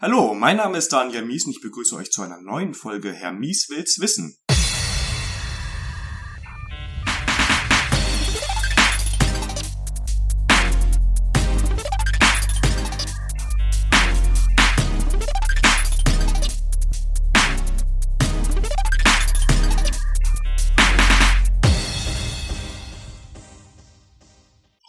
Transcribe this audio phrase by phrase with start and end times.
[0.00, 3.32] Hallo, mein Name ist Daniel Mies und ich begrüße euch zu einer neuen Folge Herr
[3.32, 4.36] Mies will's wissen.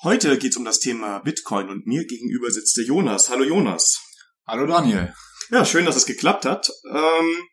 [0.04, 3.32] Heute geht's um das Thema Bitcoin und mir gegenüber sitzt der Jonas.
[3.32, 4.09] Hallo Jonas.
[4.50, 5.13] Hallo Daniel.
[5.52, 6.71] Ja, schön, dass es geklappt hat.
[6.91, 7.44] Ähm,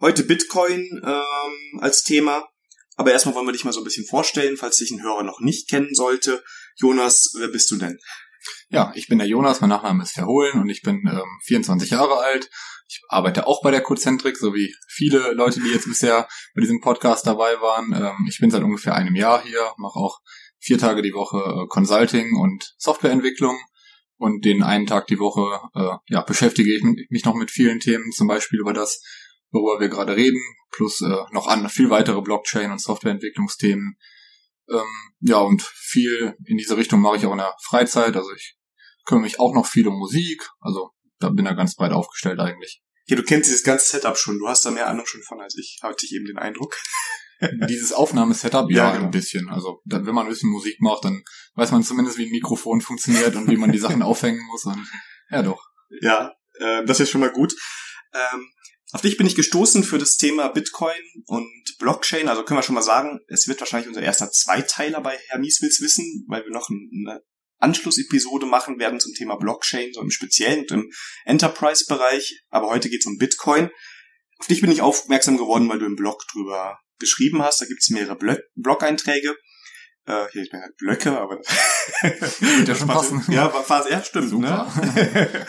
[0.00, 2.46] heute Bitcoin ähm, als Thema.
[2.94, 5.40] Aber erstmal wollen wir dich mal so ein bisschen vorstellen, falls dich ein Hörer noch
[5.40, 6.44] nicht kennen sollte.
[6.76, 7.98] Jonas, wer bist du denn?
[8.68, 12.18] Ja, ich bin der Jonas, mein Nachname ist Verhohlen und ich bin ähm, 24 Jahre
[12.18, 12.48] alt.
[12.88, 16.80] Ich arbeite auch bei der Cozentrik, so wie viele Leute, die jetzt bisher bei diesem
[16.80, 17.92] Podcast dabei waren.
[17.92, 20.20] Ähm, ich bin seit ungefähr einem Jahr hier, mache auch
[20.60, 23.58] vier Tage die Woche äh, Consulting und Softwareentwicklung
[24.18, 28.12] und den einen Tag die Woche äh, ja, beschäftige ich mich noch mit vielen Themen,
[28.12, 29.00] zum Beispiel über das,
[29.50, 33.96] worüber wir gerade reden, plus äh, noch an viel weitere Blockchain- und Softwareentwicklungsthemen.
[34.70, 38.16] Ähm, ja, und viel in diese Richtung mache ich auch in der Freizeit.
[38.16, 38.56] Also ich
[39.06, 40.48] kümmere mich auch noch viel um Musik.
[40.60, 42.82] Also da bin ich ganz breit aufgestellt eigentlich.
[43.06, 44.38] Ja, du kennst dieses ganze Setup schon.
[44.38, 46.76] Du hast da mehr Ahnung schon von als ich, hatte ich eben den Eindruck.
[47.68, 49.04] Dieses Aufnahmesetup, ja, Ja, genau.
[49.06, 49.48] ein bisschen.
[49.48, 51.22] Also dann, wenn man ein bisschen Musik macht, dann
[51.54, 54.64] weiß man zumindest, wie ein Mikrofon funktioniert und wie man die Sachen aufhängen muss.
[54.64, 54.86] Und,
[55.30, 55.62] ja, doch.
[56.00, 57.54] Ja, äh, das ist schon mal gut.
[58.14, 58.48] Ähm,
[58.92, 60.94] auf dich bin ich gestoßen für das Thema Bitcoin
[61.26, 61.46] und
[61.78, 62.28] Blockchain.
[62.28, 65.60] Also können wir schon mal sagen, es wird wahrscheinlich unser erster Zweiteiler bei Herr Mies
[65.60, 67.20] will's wissen, weil wir noch ein- eine
[67.60, 70.90] Anschlussepisode machen werden zum Thema Blockchain, so im Speziellen und im
[71.24, 72.44] Enterprise-Bereich.
[72.50, 73.70] Aber heute geht's um Bitcoin.
[74.38, 77.60] Auf dich bin ich aufmerksam geworden, weil du im Blog drüber geschrieben hast.
[77.60, 79.36] Da gibt's mehrere Blö Blog-Einträge.
[80.06, 81.38] Äh, hier ist mir Blöcke, aber
[82.66, 83.22] ja schon passen.
[83.28, 84.30] Ja, war ja, stimmt.
[84.30, 84.72] Super.
[84.84, 85.46] Ne?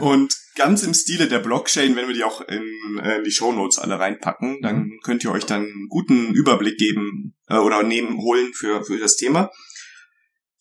[0.00, 3.78] Und ganz im Stile der Blockchain, wenn wir die auch in, äh, in die Shownotes
[3.78, 8.52] alle reinpacken, dann könnt ihr euch dann einen guten Überblick geben äh, oder nehmen, holen
[8.54, 9.50] für, für das Thema.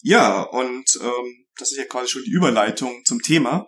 [0.04, 3.68] Ja, und ähm, das ist ja quasi schon die Überleitung zum Thema.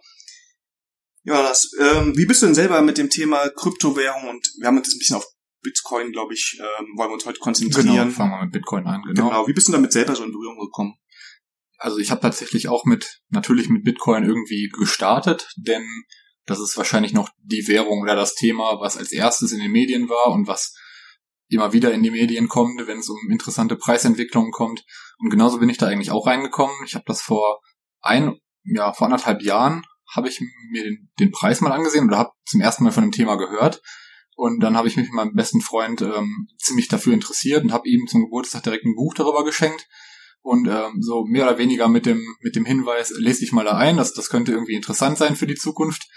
[1.25, 4.77] Ja, das, ähm, wie bist du denn selber mit dem Thema Kryptowährung und wir haben
[4.77, 5.25] uns ein bisschen auf
[5.61, 8.11] Bitcoin, glaube ich, ähm, wollen wir uns heute Genau, konzentrieren.
[8.11, 9.29] fangen wir mit Bitcoin an, genau.
[9.29, 9.47] genau.
[9.47, 10.95] Wie bist du damit selber so in Berührung gekommen?
[11.77, 15.85] Also ich habe tatsächlich auch mit, natürlich mit Bitcoin irgendwie gestartet, denn
[16.45, 20.09] das ist wahrscheinlich noch die Währung oder das Thema, was als erstes in den Medien
[20.09, 20.75] war und was
[21.47, 24.83] immer wieder in die Medien kommt, wenn es um interessante Preisentwicklungen kommt.
[25.19, 26.75] Und genauso bin ich da eigentlich auch reingekommen.
[26.85, 27.61] Ich habe das vor
[28.01, 30.41] ein, ja, vor anderthalb Jahren habe ich
[30.71, 33.81] mir den, den Preis mal angesehen oder habe zum ersten Mal von dem Thema gehört.
[34.35, 37.87] Und dann habe ich mich mit meinem besten Freund ähm, ziemlich dafür interessiert und habe
[37.87, 39.87] ihm zum Geburtstag direkt ein Buch darüber geschenkt.
[40.41, 43.77] Und ähm, so mehr oder weniger mit dem, mit dem Hinweis, lese dich mal da
[43.77, 46.07] ein, das, das könnte irgendwie interessant sein für die Zukunft.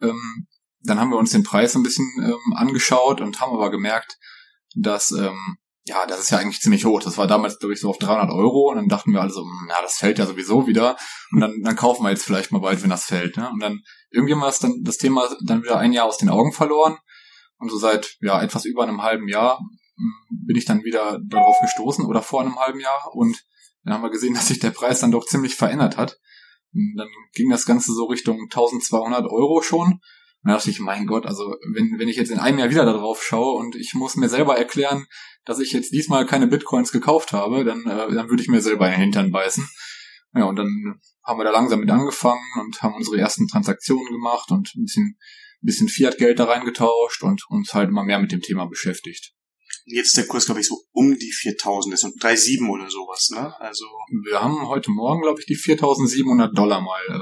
[0.00, 0.46] Ähm,
[0.80, 4.18] dann haben wir uns den Preis ein bisschen ähm, angeschaut und haben aber gemerkt,
[4.74, 7.02] dass, ähm, ja, das ist ja eigentlich ziemlich hoch.
[7.02, 9.68] Das war damals, glaube ich, so auf 300 Euro und dann dachten wir also, hm,
[9.68, 10.96] ja, das fällt ja sowieso wieder
[11.32, 13.36] und dann, dann kaufen wir jetzt vielleicht mal bald, wenn das fällt.
[13.36, 13.50] Ne?
[13.50, 16.52] Und dann irgendwie haben wir dann, das Thema dann wieder ein Jahr aus den Augen
[16.52, 16.98] verloren
[17.58, 21.56] und so seit ja etwas über einem halben Jahr hm, bin ich dann wieder darauf
[21.60, 23.44] gestoßen oder vor einem halben Jahr und
[23.84, 26.18] dann haben wir gesehen, dass sich der Preis dann doch ziemlich verändert hat.
[26.74, 30.00] Und dann ging das Ganze so Richtung 1200 Euro schon.
[30.42, 32.84] Und da dachte ich, mein Gott, also wenn, wenn ich jetzt in einem Jahr wieder
[32.84, 35.06] darauf schaue und ich muss mir selber erklären,
[35.44, 38.86] dass ich jetzt diesmal keine Bitcoins gekauft habe, dann, äh, dann würde ich mir selber
[38.86, 39.68] in den Hintern beißen.
[40.34, 44.50] Ja, und dann haben wir da langsam mit angefangen und haben unsere ersten Transaktionen gemacht
[44.50, 48.40] und ein bisschen, ein bisschen Fiat-Geld da reingetauscht und uns halt immer mehr mit dem
[48.40, 49.32] Thema beschäftigt.
[49.86, 53.30] Jetzt ist der Kurs, glaube ich, so um die 4000, das sind 3,7 oder sowas,
[53.30, 53.58] ne?
[53.58, 53.86] Also,
[54.24, 57.20] Wir haben heute Morgen, glaube ich, die 4700 Dollar mal ähm,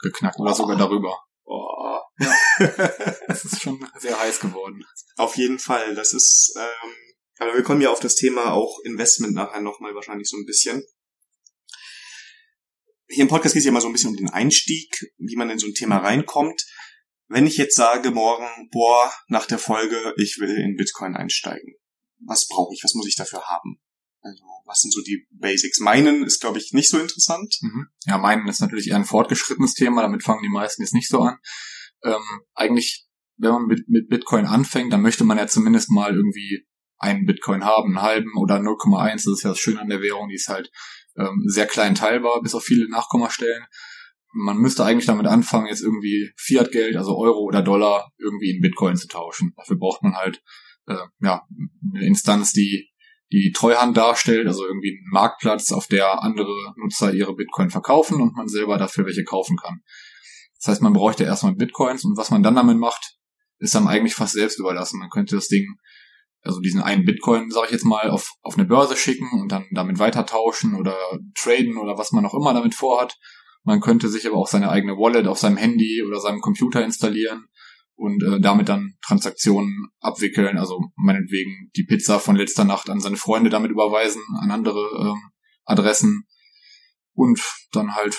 [0.00, 1.16] geknackt oder sogar darüber.
[1.44, 4.84] oh, Das ist schon sehr heiß geworden.
[5.16, 6.94] auf jeden Fall, das ist, ähm,
[7.38, 10.82] aber wir kommen ja auf das Thema auch Investment nachher nochmal wahrscheinlich so ein bisschen.
[13.06, 15.48] Hier im Podcast geht es ja immer so ein bisschen um den Einstieg, wie man
[15.48, 16.66] in so ein Thema reinkommt.
[17.28, 21.74] Wenn ich jetzt sage morgen, boah, nach der Folge, ich will in Bitcoin einsteigen,
[22.26, 23.80] was brauche ich, was muss ich dafür haben?
[24.20, 25.78] Also, was sind so die Basics?
[25.78, 27.56] Meinen ist, glaube ich, nicht so interessant.
[27.60, 27.86] Mhm.
[28.06, 31.20] Ja, meinen ist natürlich eher ein fortgeschrittenes Thema, damit fangen die meisten jetzt nicht so
[31.20, 31.38] an.
[32.04, 32.22] Ähm,
[32.54, 33.06] eigentlich,
[33.36, 36.66] wenn man mit, mit Bitcoin anfängt, dann möchte man ja zumindest mal irgendwie
[36.98, 39.12] einen Bitcoin haben, einen halben oder 0,1.
[39.12, 40.70] Das ist ja das Schöne an der Währung, die ist halt
[41.16, 43.64] ähm, sehr klein teilbar, bis auf viele Nachkommastellen.
[44.32, 48.96] Man müsste eigentlich damit anfangen, jetzt irgendwie Fiat-Geld, also Euro oder Dollar, irgendwie in Bitcoin
[48.96, 49.52] zu tauschen.
[49.56, 50.42] Dafür braucht man halt
[50.86, 51.46] äh, ja
[51.94, 52.90] eine Instanz, die
[53.30, 58.34] die Treuhand darstellt, also irgendwie einen Marktplatz, auf der andere Nutzer ihre Bitcoin verkaufen und
[58.34, 59.82] man selber dafür welche kaufen kann.
[60.60, 63.16] Das heißt, man bräuchte erstmal Bitcoins und was man dann damit macht,
[63.58, 64.98] ist dann eigentlich fast selbst überlassen.
[64.98, 65.66] Man könnte das Ding,
[66.42, 69.66] also diesen einen Bitcoin, sage ich jetzt mal, auf, auf eine Börse schicken und dann
[69.72, 70.96] damit weitertauschen oder
[71.34, 73.16] traden oder was man auch immer damit vorhat.
[73.64, 77.46] Man könnte sich aber auch seine eigene Wallet auf seinem Handy oder seinem Computer installieren
[77.98, 83.16] und äh, damit dann Transaktionen abwickeln, also meinetwegen die Pizza von letzter Nacht an seine
[83.16, 85.30] Freunde damit überweisen, an andere ähm,
[85.64, 86.24] Adressen
[87.12, 87.40] und
[87.72, 88.16] dann halt,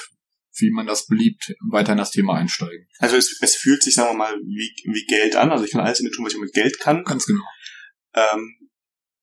[0.61, 2.87] wie man das beliebt, weiter in das Thema einsteigen.
[2.99, 5.51] Also es, es fühlt sich, sagen wir mal, wie, wie Geld an.
[5.51, 7.03] Also ich kann alles damit tun, was ich mit Geld kann.
[7.03, 7.43] Ganz genau.
[8.13, 8.55] Ähm,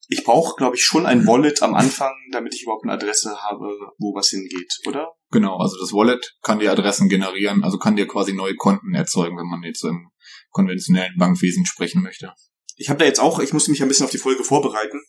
[0.09, 3.67] ich brauche, glaube ich, schon ein Wallet am Anfang, damit ich überhaupt eine Adresse habe,
[3.99, 5.13] wo was hingeht, oder?
[5.31, 9.37] Genau, also das Wallet kann dir Adressen generieren, also kann dir quasi neue Konten erzeugen,
[9.37, 10.11] wenn man jetzt im
[10.51, 12.33] konventionellen Bankwesen sprechen möchte.
[12.77, 15.03] Ich habe da jetzt auch, ich musste mich ein bisschen auf die Folge vorbereiten.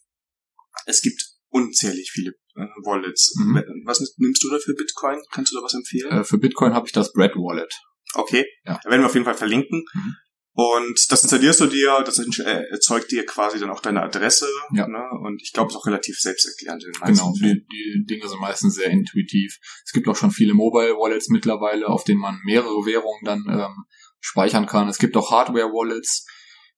[0.85, 3.35] Es gibt unzählig viele äh, Wallets.
[3.39, 3.63] Mhm.
[3.85, 5.19] Was nimmst du da für Bitcoin?
[5.31, 6.11] Kannst du da was empfehlen?
[6.11, 7.73] Äh, für Bitcoin habe ich das Bread Wallet.
[8.13, 8.79] Okay, Ja.
[8.83, 9.83] da werden wir auf jeden Fall verlinken.
[9.93, 10.15] Mhm.
[10.59, 14.47] Und das installierst du dir, das äh, erzeugt dir quasi dann auch deine Adresse.
[14.73, 14.87] Ja.
[14.87, 15.03] Ne?
[15.21, 17.65] Und ich glaube, es ist auch relativ selbsterklärend in den meisten Genau, Fällen.
[17.71, 19.59] die, die Dinge sind meistens sehr intuitiv.
[19.85, 23.85] Es gibt auch schon viele Mobile Wallets mittlerweile, auf denen man mehrere Währungen dann ähm,
[24.19, 24.87] speichern kann.
[24.89, 26.25] Es gibt auch Hardware Wallets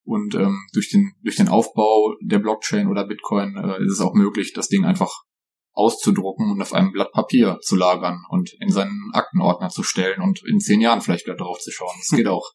[0.09, 4.15] und ähm, durch den durch den Aufbau der Blockchain oder Bitcoin äh, ist es auch
[4.15, 5.11] möglich, das Ding einfach
[5.73, 10.41] auszudrucken und auf einem Blatt Papier zu lagern und in seinen Aktenordner zu stellen und
[10.45, 11.95] in zehn Jahren vielleicht wieder drauf zu schauen.
[11.97, 12.51] Das geht auch.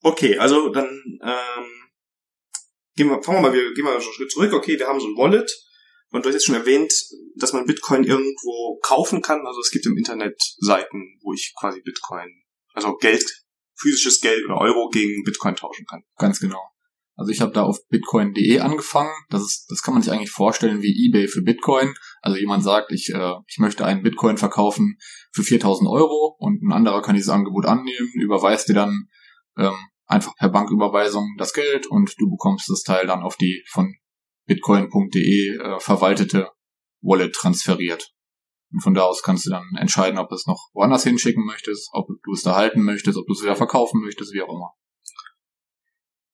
[0.00, 0.86] Okay, also dann
[1.22, 1.64] ähm,
[2.96, 4.52] gehen wir, fangen wir mal, wir gehen mal schon einen Schritt zurück.
[4.54, 5.50] Okay, wir haben so ein Wallet
[6.10, 6.92] und du hast jetzt schon erwähnt,
[7.36, 9.46] dass man Bitcoin irgendwo kaufen kann.
[9.46, 13.43] Also es gibt im Internet Seiten, wo ich quasi Bitcoin, also Geld,
[13.76, 16.02] physisches Geld oder Euro gegen Bitcoin tauschen kann.
[16.16, 16.60] Ganz genau.
[17.16, 19.12] Also ich habe da auf bitcoin.de angefangen.
[19.30, 21.94] Das ist, das kann man sich eigentlich vorstellen wie eBay für Bitcoin.
[22.22, 24.96] Also jemand sagt, ich, äh, ich möchte einen Bitcoin verkaufen
[25.32, 29.08] für 4000 Euro und ein anderer kann dieses Angebot annehmen, überweist dir dann
[29.56, 33.94] ähm, einfach per Banküberweisung das Geld und du bekommst das Teil dann auf die von
[34.46, 36.50] bitcoin.de äh, verwaltete
[37.00, 38.13] Wallet transferiert.
[38.74, 41.90] Und von da aus kannst du dann entscheiden, ob du es noch woanders hinschicken möchtest,
[41.92, 44.74] ob du es da halten möchtest, ob du es wieder verkaufen möchtest, wie auch immer.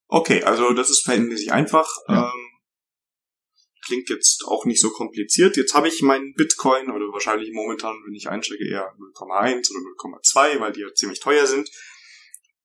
[0.07, 1.87] Okay, also das ist verhältnismäßig einfach.
[2.07, 2.33] Ja.
[2.33, 2.47] Ähm,
[3.85, 5.55] klingt jetzt auch nicht so kompliziert.
[5.55, 9.79] Jetzt habe ich meinen Bitcoin oder wahrscheinlich momentan, wenn ich einstecke, eher 0,1 oder
[10.17, 11.69] 0,2, weil die ja ziemlich teuer sind.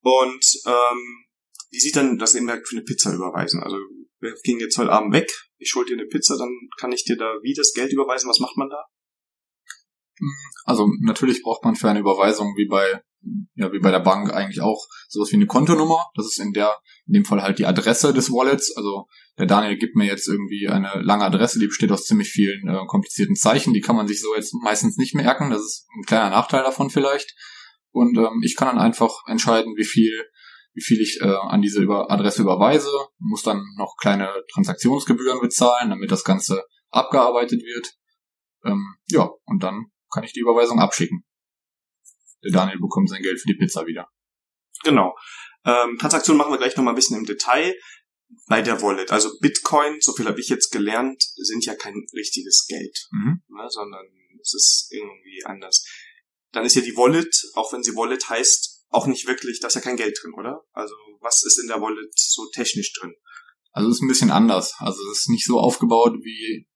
[0.00, 1.26] Und ähm,
[1.70, 3.62] wie sieht dann das eben für eine Pizza überweisen?
[3.62, 3.76] Also
[4.20, 7.18] wir gehen jetzt heute Abend weg, ich schuld dir eine Pizza, dann kann ich dir
[7.18, 8.30] da wie das Geld überweisen.
[8.30, 8.82] Was macht man da?
[10.64, 13.02] Also natürlich braucht man für eine Überweisung wie bei
[13.54, 16.06] ja wie bei der Bank eigentlich auch sowas wie eine Kontonummer.
[16.14, 16.76] Das ist in der
[17.06, 18.74] in dem Fall halt die Adresse des Wallets.
[18.76, 19.06] Also
[19.38, 22.86] der Daniel gibt mir jetzt irgendwie eine lange Adresse, die besteht aus ziemlich vielen äh,
[22.86, 23.74] komplizierten Zeichen.
[23.74, 25.50] Die kann man sich so jetzt meistens nicht merken.
[25.50, 27.34] Das ist ein kleiner Nachteil davon vielleicht.
[27.90, 30.24] Und ähm, ich kann dann einfach entscheiden, wie viel
[30.76, 35.88] wie viel ich äh, an diese über Adresse überweise, muss dann noch kleine Transaktionsgebühren bezahlen,
[35.88, 37.94] damit das Ganze abgearbeitet wird.
[38.62, 41.24] Ähm, ja, und dann kann ich die Überweisung abschicken.
[42.44, 44.08] Der Daniel bekommt sein Geld für die Pizza wieder.
[44.84, 45.16] Genau.
[45.64, 47.74] Ähm, Transaktionen machen wir gleich nochmal ein bisschen im Detail.
[48.48, 52.66] Bei der Wallet, also Bitcoin, so viel habe ich jetzt gelernt, sind ja kein richtiges
[52.68, 53.42] Geld, Mhm.
[53.48, 54.04] ne, sondern
[54.40, 55.84] es ist irgendwie anders.
[56.52, 59.74] Dann ist ja die Wallet, auch wenn sie Wallet heißt, auch nicht wirklich, da ist
[59.74, 60.64] ja kein Geld drin, oder?
[60.72, 63.14] Also was ist in der Wallet so technisch drin?
[63.72, 64.74] Also es ist ein bisschen anders.
[64.78, 66.66] Also es ist nicht so aufgebaut wie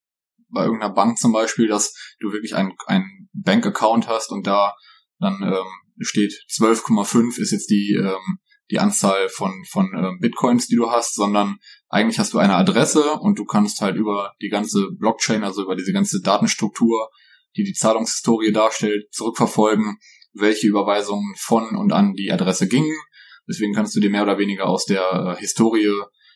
[0.49, 4.73] bei irgendeiner Bank zum Beispiel, dass du wirklich einen, einen Bank-Account hast und da
[5.19, 5.67] dann ähm,
[5.99, 8.39] steht 12,5 ist jetzt die ähm,
[8.71, 11.57] die Anzahl von von ähm, Bitcoins, die du hast, sondern
[11.89, 15.75] eigentlich hast du eine Adresse und du kannst halt über die ganze Blockchain, also über
[15.75, 17.09] diese ganze Datenstruktur,
[17.55, 19.97] die die Zahlungshistorie darstellt, zurückverfolgen,
[20.33, 22.95] welche Überweisungen von und an die Adresse gingen.
[23.47, 25.91] Deswegen kannst du dir mehr oder weniger aus der äh, Historie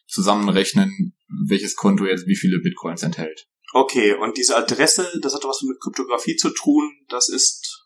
[0.08, 1.16] zusammenrechnen,
[1.48, 3.48] welches Konto jetzt wie viele Bitcoins enthält.
[3.76, 7.84] Okay, und diese Adresse, das hat was mit Kryptographie zu tun, das ist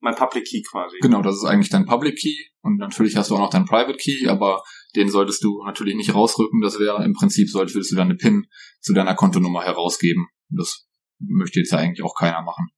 [0.00, 0.96] mein Public Key quasi.
[1.02, 3.98] Genau, das ist eigentlich dein Public Key und natürlich hast du auch noch dein Private
[3.98, 4.62] Key, aber
[4.96, 6.62] den solltest du natürlich nicht rausrücken.
[6.62, 8.46] Das wäre im Prinzip, solltest du deine PIN
[8.80, 10.28] zu deiner Kontonummer herausgeben.
[10.48, 10.86] Das
[11.18, 12.70] möchte jetzt ja eigentlich auch keiner machen.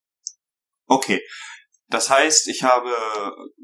[0.87, 1.21] Okay.
[1.87, 2.90] Das heißt, ich habe,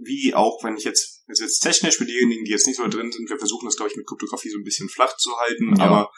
[0.00, 3.10] wie auch wenn ich jetzt, jetzt, jetzt technisch für diejenigen, die jetzt nicht so drin
[3.10, 5.86] sind, wir versuchen das, glaube ich, mit Kryptographie so ein bisschen flach zu halten, Ja.
[5.86, 6.10] aber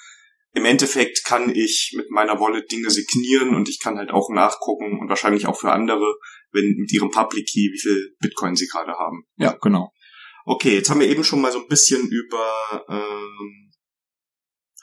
[0.58, 4.98] im Endeffekt kann ich mit meiner Wallet Dinge signieren und ich kann halt auch nachgucken
[5.00, 6.16] und wahrscheinlich auch für andere,
[6.52, 9.24] wenn mit ihrem Public Key, wie viel Bitcoin sie gerade haben.
[9.36, 9.92] Ja, genau.
[10.44, 13.72] Okay, jetzt haben wir eben schon mal so ein bisschen über ähm,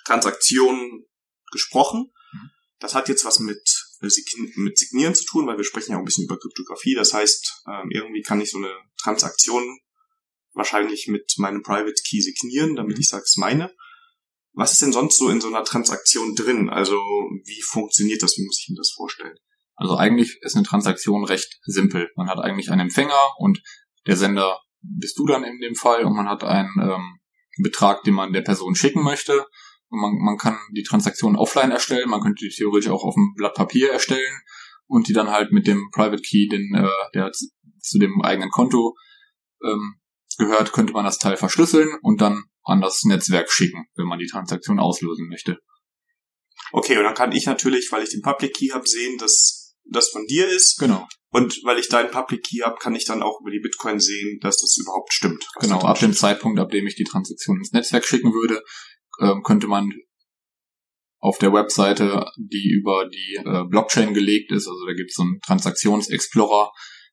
[0.06, 1.06] Transaktionen
[1.52, 2.12] gesprochen.
[2.32, 2.50] Mhm.
[2.80, 3.62] Das hat jetzt was mit
[4.56, 6.94] mit Signieren zu tun, weil wir sprechen ja auch ein bisschen über Kryptographie.
[6.94, 9.80] Das heißt, ähm, irgendwie kann ich so eine Transaktion
[10.54, 13.74] wahrscheinlich mit meinem Private Key signieren, damit ich sage, es meine.
[14.56, 16.70] Was ist denn sonst so in so einer Transaktion drin?
[16.70, 18.38] Also wie funktioniert das?
[18.38, 19.36] Wie muss ich mir das vorstellen?
[19.76, 22.10] Also eigentlich ist eine Transaktion recht simpel.
[22.16, 23.62] Man hat eigentlich einen Empfänger und
[24.08, 27.20] der Sender bist du dann in dem Fall und man hat einen ähm,
[27.62, 29.46] Betrag, den man der Person schicken möchte.
[29.90, 33.34] Und man, man kann die Transaktion offline erstellen, man könnte die theoretisch auch auf einem
[33.36, 34.42] Blatt Papier erstellen
[34.88, 38.96] und die dann halt mit dem Private Key, den, äh, der zu dem eigenen Konto
[39.64, 39.96] ähm,
[40.38, 44.28] gehört, könnte man das Teil verschlüsseln und dann an das Netzwerk schicken, wenn man die
[44.28, 45.60] Transaktion auslösen möchte.
[46.72, 50.10] Okay, und dann kann ich natürlich, weil ich den Public Key habe, sehen, dass das
[50.10, 50.78] von dir ist.
[50.80, 51.08] Genau.
[51.30, 54.40] Und weil ich deinen Public Key habe, kann ich dann auch über die Bitcoin sehen,
[54.42, 55.48] dass das überhaupt stimmt.
[55.60, 58.64] Genau, ab dem Zeitpunkt, ab dem ich die Transaktion ins Netzwerk schicken würde,
[59.22, 59.92] ähm, könnte man
[61.20, 65.24] auf der Webseite, die über die äh, Blockchain gelegt ist, also da gibt es so
[65.24, 66.72] einen Transaktionsexplorer,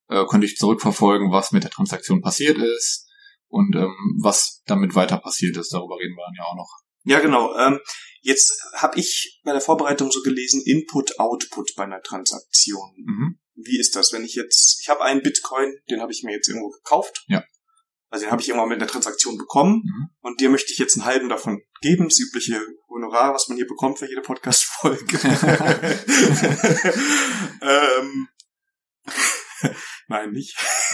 [0.09, 3.09] äh, könnte ich zurückverfolgen, was mit der Transaktion passiert ist
[3.53, 5.73] und ähm, was damit weiter passiert ist.
[5.73, 6.71] Darüber reden wir dann ja auch noch.
[7.05, 7.55] Ja, genau.
[7.57, 7.81] Ähm,
[8.23, 12.95] jetzt habe ich bei der Vorbereitung so gelesen, Input, Output bei einer Transaktion.
[12.97, 13.39] Mhm.
[13.55, 16.49] Wie ist das, wenn ich jetzt, ich habe einen Bitcoin, den habe ich mir jetzt
[16.49, 17.25] irgendwo gekauft.
[17.27, 17.45] Ja.
[18.09, 20.09] Also den habe ich irgendwann mit einer Transaktion bekommen mhm.
[20.21, 23.67] und dir möchte ich jetzt einen halben davon geben, das übliche Honorar, was man hier
[23.67, 25.19] bekommt für jede Podcast-Folge.
[27.63, 28.29] ähm,
[30.09, 30.57] Nein, nicht.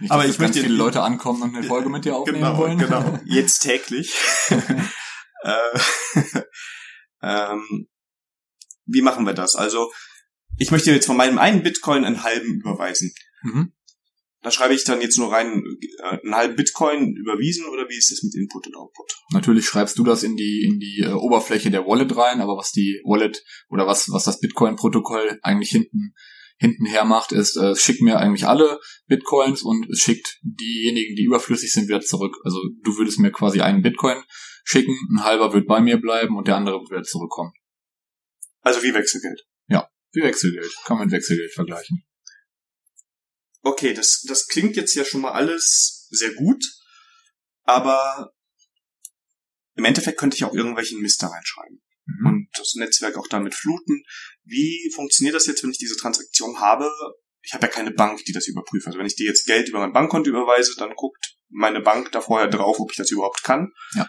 [0.00, 2.78] nicht Aber ich möchte viele Leute ankommen und eine Folge mit dir aufnehmen genau, wollen.
[2.78, 4.14] Genau, jetzt täglich.
[5.42, 5.78] äh,
[7.22, 7.88] ähm,
[8.86, 9.56] wie machen wir das?
[9.56, 9.92] Also,
[10.58, 13.12] ich möchte jetzt von meinem einen Bitcoin einen halben überweisen.
[13.42, 13.72] Mhm.
[14.42, 15.62] Da schreibe ich dann jetzt nur rein,
[15.98, 19.12] äh, einen halben Bitcoin überwiesen oder wie ist das mit Input und Output?
[19.32, 22.72] Natürlich schreibst du das in die, in die äh, Oberfläche der Wallet rein, aber was
[22.72, 26.14] die Wallet oder was, was das Bitcoin-Protokoll eigentlich hinten,
[26.60, 31.16] hinten her macht, ist, äh, es schickt mir eigentlich alle Bitcoins und es schickt diejenigen,
[31.16, 32.36] die überflüssig sind, wieder zurück.
[32.44, 34.22] Also du würdest mir quasi einen Bitcoin
[34.62, 37.52] schicken, ein halber wird bei mir bleiben und der andere wird wieder zurückkommen.
[38.60, 39.40] Also wie Wechselgeld?
[39.68, 40.70] Ja, wie Wechselgeld.
[40.84, 42.04] Kann man mit Wechselgeld vergleichen.
[43.62, 46.62] Okay, das, das klingt jetzt ja schon mal alles sehr gut,
[47.62, 48.32] aber
[49.76, 51.79] im Endeffekt könnte ich auch irgendwelchen Mist da reinschreiben
[52.18, 52.26] mhm.
[52.26, 54.02] und das Netzwerk auch damit fluten.
[54.44, 56.90] Wie funktioniert das jetzt, wenn ich diese Transaktion habe?
[57.42, 58.86] Ich habe ja keine Bank, die das überprüft.
[58.86, 62.20] Also wenn ich dir jetzt Geld über mein Bankkonto überweise, dann guckt meine Bank da
[62.20, 63.72] vorher drauf, ob ich das überhaupt kann.
[63.94, 64.08] Ja.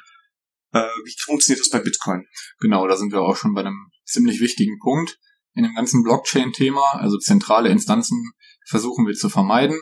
[0.74, 2.25] Äh, wie funktioniert das bei Bitcoin?
[2.60, 5.17] Genau, da sind wir auch schon bei einem ziemlich wichtigen Punkt
[5.53, 7.00] in dem ganzen Blockchain-Thema.
[7.00, 8.31] Also zentrale Instanzen
[8.65, 9.79] versuchen wir zu vermeiden.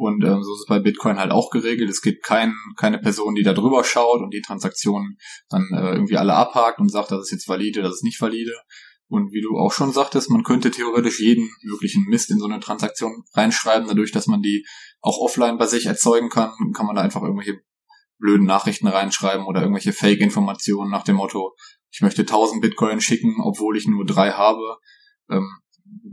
[0.00, 1.90] Und ähm, so ist es bei Bitcoin halt auch geregelt.
[1.90, 5.18] Es gibt kein, keine Person, die da drüber schaut und die Transaktionen
[5.50, 8.54] dann äh, irgendwie alle abhakt und sagt, das ist jetzt valide, das ist nicht valide.
[9.08, 12.60] Und wie du auch schon sagtest, man könnte theoretisch jeden möglichen Mist in so eine
[12.60, 14.64] Transaktion reinschreiben, dadurch, dass man die
[15.02, 17.60] auch offline bei sich erzeugen kann, kann man da einfach irgendwelche
[18.16, 21.54] blöden Nachrichten reinschreiben oder irgendwelche Fake-Informationen nach dem Motto,
[21.90, 24.78] ich möchte 1000 Bitcoin schicken, obwohl ich nur drei habe.
[25.28, 25.46] Ähm,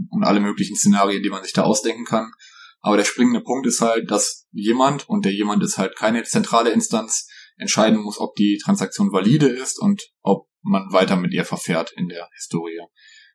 [0.10, 2.34] und alle möglichen Szenarien, die man sich da ausdenken kann.
[2.80, 6.72] Aber der springende Punkt ist halt, dass jemand, und der jemand ist halt keine zentrale
[6.72, 11.92] Instanz, entscheiden muss, ob die Transaktion valide ist und ob man weiter mit ihr verfährt
[11.96, 12.80] in der Historie.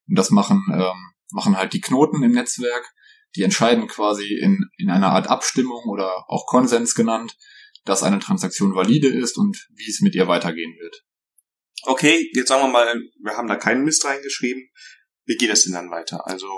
[0.06, 2.92] Und das machen, ähm, machen halt die Knoten im Netzwerk.
[3.34, 7.36] Die entscheiden quasi in, in einer Art Abstimmung oder auch Konsens genannt,
[7.84, 11.04] dass eine Transaktion valide ist und wie es mit ihr weitergehen wird.
[11.84, 14.68] Okay, jetzt sagen wir mal, wir haben da keinen Mist reingeschrieben.
[15.24, 16.26] Wie geht das denn dann weiter?
[16.26, 16.48] Also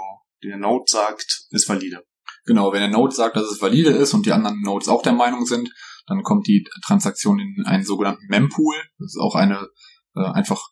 [0.42, 2.04] der Node sagt, ist valide.
[2.44, 5.14] Genau, wenn der Node sagt, dass es valide ist und die anderen Nodes auch der
[5.14, 5.70] Meinung sind,
[6.06, 8.74] dann kommt die Transaktion in einen sogenannten Mempool.
[8.98, 9.68] Das ist auch eine
[10.14, 10.70] äh, einfach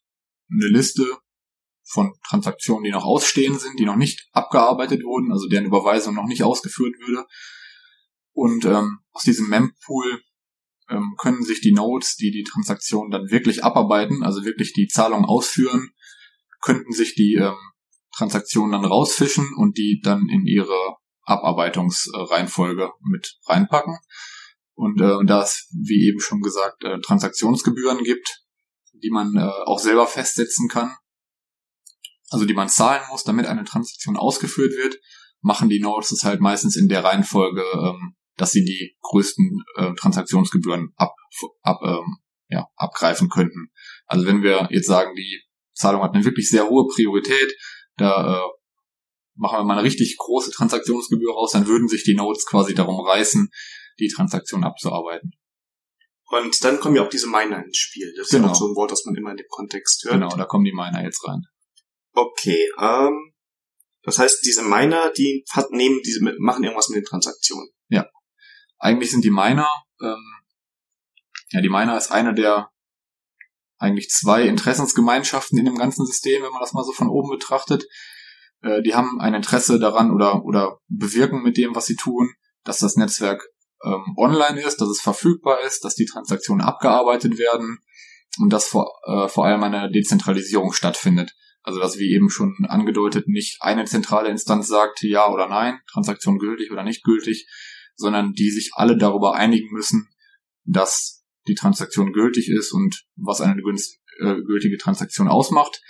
[0.51, 1.05] eine Liste
[1.85, 6.27] von Transaktionen, die noch ausstehen sind, die noch nicht abgearbeitet wurden, also deren Überweisung noch
[6.27, 7.27] nicht ausgeführt würde.
[8.33, 10.23] Und ähm, aus diesem Mempool
[10.89, 15.25] ähm, können sich die Nodes, die die Transaktion dann wirklich abarbeiten, also wirklich die Zahlung
[15.25, 15.91] ausführen,
[16.61, 17.57] könnten sich die ähm,
[18.15, 23.99] Transaktionen dann rausfischen und die dann in ihre Abarbeitungsreihenfolge mit reinpacken.
[24.75, 28.43] Und äh, da es, wie eben schon gesagt, äh, Transaktionsgebühren gibt,
[28.95, 30.95] die man äh, auch selber festsetzen kann,
[32.31, 34.97] also die man zahlen muss, damit eine Transaktion ausgeführt wird,
[35.43, 39.93] machen die Nodes es halt meistens in der Reihenfolge, ähm, dass sie die größten äh,
[39.95, 41.15] Transaktionsgebühren ab,
[41.63, 42.17] ab, ähm,
[42.49, 43.71] ja, abgreifen könnten.
[44.07, 45.43] Also wenn wir jetzt sagen, die
[45.75, 47.53] Zahlung hat eine wirklich sehr hohe Priorität,
[47.97, 48.49] da äh,
[49.35, 53.01] machen wir mal eine richtig große Transaktionsgebühr raus, dann würden sich die Nodes quasi darum
[53.01, 53.51] reißen,
[53.99, 55.33] die Transaktion abzuarbeiten.
[56.31, 58.13] Und dann kommen ja auch diese Miner ins Spiel.
[58.17, 58.47] Das ist genau.
[58.47, 60.15] ja auch so ein Wort, das man immer in dem Kontext hört.
[60.15, 61.43] Genau, da kommen die Miner jetzt rein.
[62.15, 63.35] Okay, ähm,
[64.03, 67.69] Das heißt, diese Miner, die nehmen diese, machen irgendwas mit den Transaktionen.
[67.89, 68.07] Ja.
[68.79, 69.69] Eigentlich sind die Miner,
[70.01, 70.33] ähm,
[71.51, 72.71] ja, die Miner ist eine der
[73.79, 77.85] eigentlich zwei Interessensgemeinschaften in dem ganzen System, wenn man das mal so von oben betrachtet.
[78.63, 82.31] Äh, die haben ein Interesse daran oder, oder bewirken mit dem, was sie tun,
[82.65, 83.43] dass das Netzwerk
[83.85, 87.79] ähm, online ist, dass es verfügbar ist, dass die Transaktionen abgearbeitet werden
[88.39, 91.35] und dass vor, äh, vor allem eine Dezentralisierung stattfindet.
[91.65, 96.39] Also dass wie eben schon angedeutet nicht eine zentrale Instanz sagt ja oder nein, Transaktion
[96.39, 97.47] gültig oder nicht gültig,
[97.95, 100.09] sondern die sich alle darüber einigen müssen,
[100.65, 105.81] dass die Transaktion gültig ist und was eine äh, gültige Transaktion ausmacht.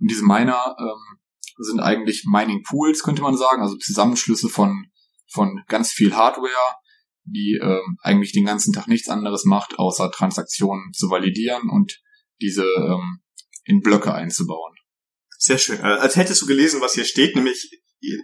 [0.00, 1.18] Und diese Miner ähm,
[1.62, 4.86] sind eigentlich Mining Pools, könnte man sagen, also Zusammenschlüsse von,
[5.30, 6.76] von ganz viel Hardware,
[7.24, 12.00] die ähm, eigentlich den ganzen Tag nichts anderes macht, außer Transaktionen zu validieren und
[12.40, 13.20] diese ähm,
[13.64, 14.74] in Blöcke einzubauen.
[15.38, 15.78] Sehr schön.
[15.78, 17.82] Äh, als hättest du gelesen, was hier steht, nämlich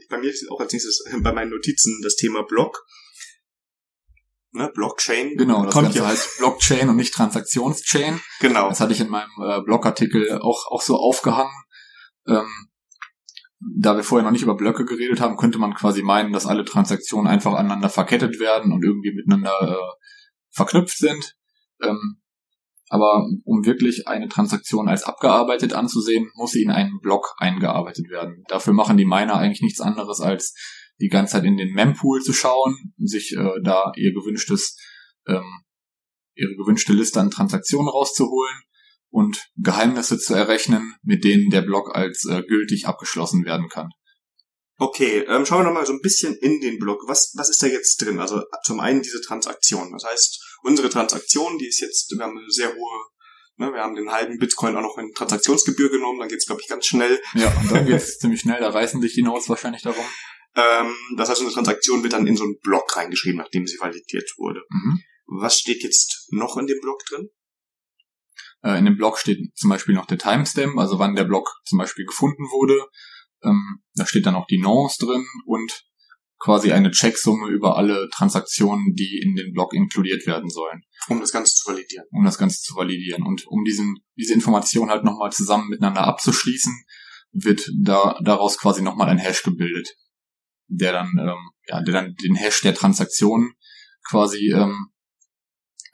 [0.08, 2.84] bei mir ist auch als nächstes bei meinen Notizen das Thema Block.
[4.50, 5.36] Ne, Blockchain.
[5.36, 6.06] Genau, das Ganze ja.
[6.06, 8.20] heißt Blockchain und nicht Transaktionschain.
[8.40, 8.70] Genau.
[8.70, 11.52] Das hatte ich in meinem äh, Blogartikel auch, auch so aufgehangen.
[12.26, 12.48] Ähm,
[13.60, 16.64] da wir vorher noch nicht über Blöcke geredet haben, könnte man quasi meinen, dass alle
[16.64, 20.04] Transaktionen einfach aneinander verkettet werden und irgendwie miteinander äh,
[20.50, 21.36] verknüpft sind.
[21.82, 22.20] Ähm,
[22.88, 28.44] aber um wirklich eine Transaktion als abgearbeitet anzusehen, muss sie in einen Block eingearbeitet werden.
[28.48, 30.54] Dafür machen die Miner eigentlich nichts anderes, als
[31.00, 34.76] die ganze Zeit in den Mempool zu schauen, sich äh, da ihr gewünschtes,
[35.26, 35.64] ähm,
[36.34, 38.62] ihre gewünschte Liste an Transaktionen rauszuholen
[39.10, 43.90] und Geheimnisse zu errechnen, mit denen der Block als äh, gültig abgeschlossen werden kann.
[44.80, 47.02] Okay, ähm, schauen wir nochmal so ein bisschen in den Block.
[47.08, 48.20] Was, was ist da jetzt drin?
[48.20, 49.90] Also zum einen diese Transaktion.
[49.92, 52.98] Das heißt, unsere Transaktion, die ist jetzt, wir haben eine sehr hohe,
[53.56, 56.68] ne, wir haben den halben Bitcoin auch noch in Transaktionsgebühr genommen, dann geht's glaube ich,
[56.68, 57.20] ganz schnell.
[57.34, 60.04] Ja, und dann geht's ziemlich schnell, da reißen sich die Notes wahrscheinlich darum.
[60.54, 64.30] Ähm, das heißt, unsere Transaktion wird dann in so einen Block reingeschrieben, nachdem sie validiert
[64.36, 64.60] wurde.
[64.70, 65.00] Mhm.
[65.26, 67.28] Was steht jetzt noch in dem Block drin?
[68.62, 71.78] Äh, in dem Block steht zum Beispiel noch der Timestamp, also wann der Block zum
[71.78, 72.86] Beispiel gefunden wurde.
[73.42, 75.84] Ähm, da steht dann auch die Nonce drin und
[76.38, 80.82] quasi eine Checksumme über alle Transaktionen, die in den Block inkludiert werden sollen.
[81.08, 82.06] Um das Ganze zu validieren.
[82.10, 83.24] Um das Ganze zu validieren.
[83.24, 86.72] Und um diesen, diese Information halt nochmal zusammen miteinander abzuschließen,
[87.32, 89.88] wird da, daraus quasi nochmal ein Hash gebildet.
[90.68, 93.54] Der dann, ähm, ja, der dann den Hash der Transaktion
[94.08, 94.90] quasi ähm,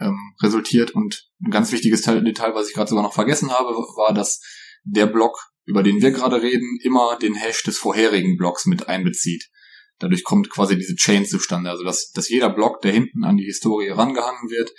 [0.00, 0.92] ähm, resultiert.
[0.92, 4.40] Und ein ganz wichtiges Detail, was ich gerade sogar noch vergessen habe, war, dass
[4.85, 9.50] der Block, über den wir gerade reden, immer den Hash des vorherigen Blocks mit einbezieht.
[9.98, 13.44] Dadurch kommt quasi diese Chain zustande, also dass, dass jeder Block, der hinten an die
[13.44, 14.72] Historie rangehangen wird,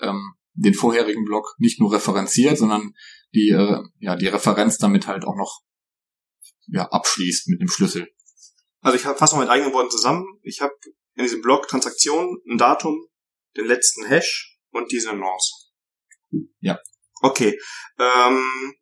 [0.00, 2.94] ähm, den vorherigen Block nicht nur referenziert, sondern
[3.34, 5.62] die, äh, ja, die Referenz damit halt auch noch
[6.66, 8.08] ja, abschließt mit dem Schlüssel.
[8.80, 10.24] Also ich fasse mal mit eigenen Worten zusammen.
[10.42, 10.72] Ich habe
[11.14, 13.06] in diesem Block Transaktion ein Datum,
[13.56, 15.72] den letzten Hash und diese Nonce.
[16.60, 16.78] Ja.
[17.22, 17.58] Okay.
[17.98, 18.74] Ähm,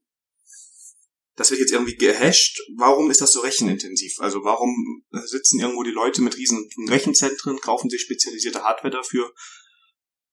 [1.39, 2.61] das wird jetzt irgendwie gehasht.
[2.77, 4.13] Warum ist das so rechenintensiv?
[4.19, 9.33] Also warum sitzen irgendwo die Leute mit riesen Rechenzentren, kaufen sich spezialisierte Hardware dafür?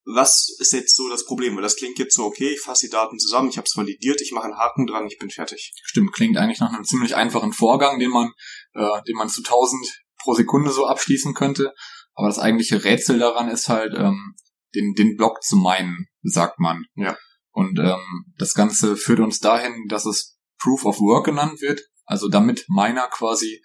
[0.08, 1.56] Was ist jetzt so das Problem?
[1.56, 4.22] Weil das klingt jetzt so, okay, ich fasse die Daten zusammen, ich habe es validiert,
[4.22, 5.74] ich mache einen Haken dran, ich bin fertig.
[5.84, 8.32] Stimmt, klingt eigentlich nach einem ziemlich einfachen Vorgang, den man,
[8.74, 11.74] äh, den man zu 1000 pro Sekunde so abschließen könnte.
[12.14, 14.36] Aber das eigentliche Rätsel daran ist halt, ähm,
[14.76, 16.86] den, den Block zu meinen, sagt man.
[16.96, 17.18] Ja.
[17.52, 21.82] Und ähm, das Ganze führt uns dahin, dass es Proof of Work genannt wird.
[22.06, 23.62] Also damit Miner quasi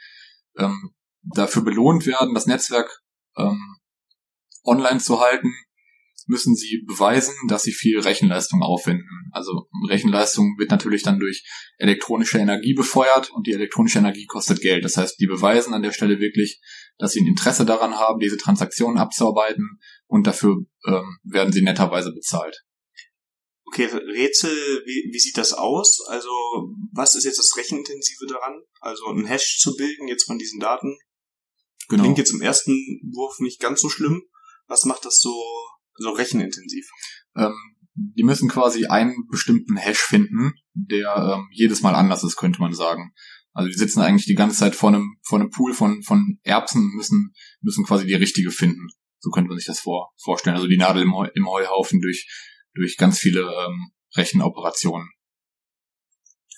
[0.57, 0.93] ähm,
[1.23, 3.03] dafür belohnt werden, das Netzwerk
[3.37, 3.77] ähm,
[4.65, 5.53] online zu halten,
[6.27, 9.31] müssen sie beweisen, dass sie viel Rechenleistung aufwenden.
[9.33, 11.45] Also Rechenleistung wird natürlich dann durch
[11.77, 14.85] elektronische Energie befeuert und die elektronische Energie kostet Geld.
[14.85, 16.61] Das heißt, die beweisen an der Stelle wirklich,
[17.01, 22.13] dass sie ein Interesse daran haben, diese Transaktionen abzuarbeiten und dafür ähm, werden sie netterweise
[22.13, 22.63] bezahlt.
[23.65, 24.51] Okay, Rätsel,
[24.85, 26.01] wie, wie sieht das aus?
[26.09, 26.29] Also,
[26.93, 28.61] was ist jetzt das Rechenintensive daran?
[28.81, 30.99] Also, ein Hash zu bilden jetzt von diesen Daten?
[31.89, 32.03] Genau.
[32.03, 32.73] Klingt jetzt im ersten
[33.13, 34.23] Wurf nicht ganz so schlimm.
[34.67, 35.35] Was macht das so,
[35.95, 36.89] so rechenintensiv?
[37.37, 37.55] Ähm,
[37.95, 42.75] die müssen quasi einen bestimmten Hash finden, der ähm, jedes Mal anders ist, könnte man
[42.75, 43.13] sagen.
[43.53, 46.93] Also die sitzen eigentlich die ganze Zeit vor einem, vor einem Pool von, von Erbsen,
[46.95, 48.89] müssen, müssen quasi die richtige finden.
[49.19, 50.57] So könnte man sich das vor, vorstellen.
[50.57, 52.29] Also die Nadel im, Heu, im Heuhaufen durch,
[52.75, 55.09] durch ganz viele ähm, Rechenoperationen.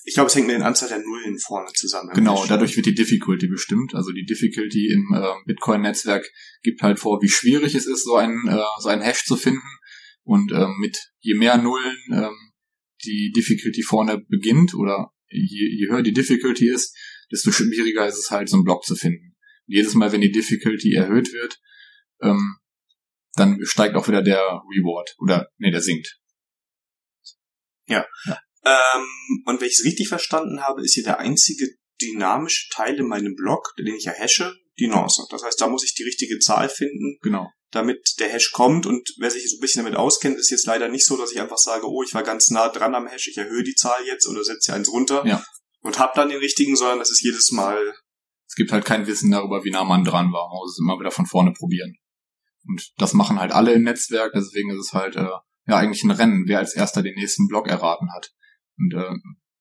[0.04, 2.10] Ich glaube, es hängt mit der Anzahl der Nullen vorne zusammen.
[2.12, 3.94] Genau, dadurch wird die Difficulty bestimmt.
[3.94, 6.28] Also die Difficulty im äh, Bitcoin-Netzwerk
[6.62, 9.62] gibt halt vor, wie schwierig es ist, so einen, äh, so einen Hash zu finden.
[10.24, 12.52] Und ähm, mit je mehr Nullen ähm,
[13.04, 16.96] die Difficulty vorne beginnt oder je, je höher die Difficulty ist,
[17.30, 19.36] desto schwieriger ist es halt, so einen Block zu finden.
[19.66, 21.60] Jedes Mal, wenn die Difficulty erhöht wird,
[22.20, 22.58] ähm,
[23.34, 26.18] dann steigt auch wieder der Reward oder nee, der sinkt.
[27.86, 28.06] Ja.
[28.24, 28.38] ja.
[28.64, 31.68] Ähm, und wenn ich es richtig verstanden habe, ist hier der einzige
[32.00, 35.26] dynamische Teil in meinem Block, den ich ja hashe, die Nonce.
[35.30, 37.18] Das heißt, da muss ich die richtige Zahl finden.
[37.22, 38.86] Genau damit der Hash kommt.
[38.86, 41.40] Und wer sich so ein bisschen damit auskennt, ist jetzt leider nicht so, dass ich
[41.40, 44.28] einfach sage, oh, ich war ganz nah dran am Hash, ich erhöhe die Zahl jetzt
[44.28, 45.42] oder setze eins runter ja.
[45.80, 47.94] und hab dann den richtigen, sondern das ist jedes Mal.
[48.46, 50.48] Es gibt halt kein Wissen darüber, wie nah man dran war.
[50.48, 51.96] Man muss es immer wieder von vorne probieren.
[52.68, 55.30] Und das machen halt alle im Netzwerk, deswegen ist es halt äh,
[55.66, 58.30] ja eigentlich ein Rennen, wer als erster den nächsten Block erraten hat.
[58.78, 59.08] Und äh,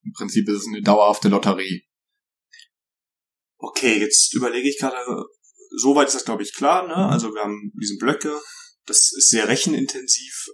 [0.04, 1.82] im Prinzip ist es eine dauerhafte Lotterie.
[3.64, 4.98] Okay, jetzt überlege ich gerade,
[5.70, 6.82] soweit ist das, glaube ich, klar.
[6.88, 6.94] Ne?
[6.94, 7.12] Mhm.
[7.12, 8.36] Also wir haben diese Blöcke,
[8.86, 10.48] das ist sehr rechenintensiv.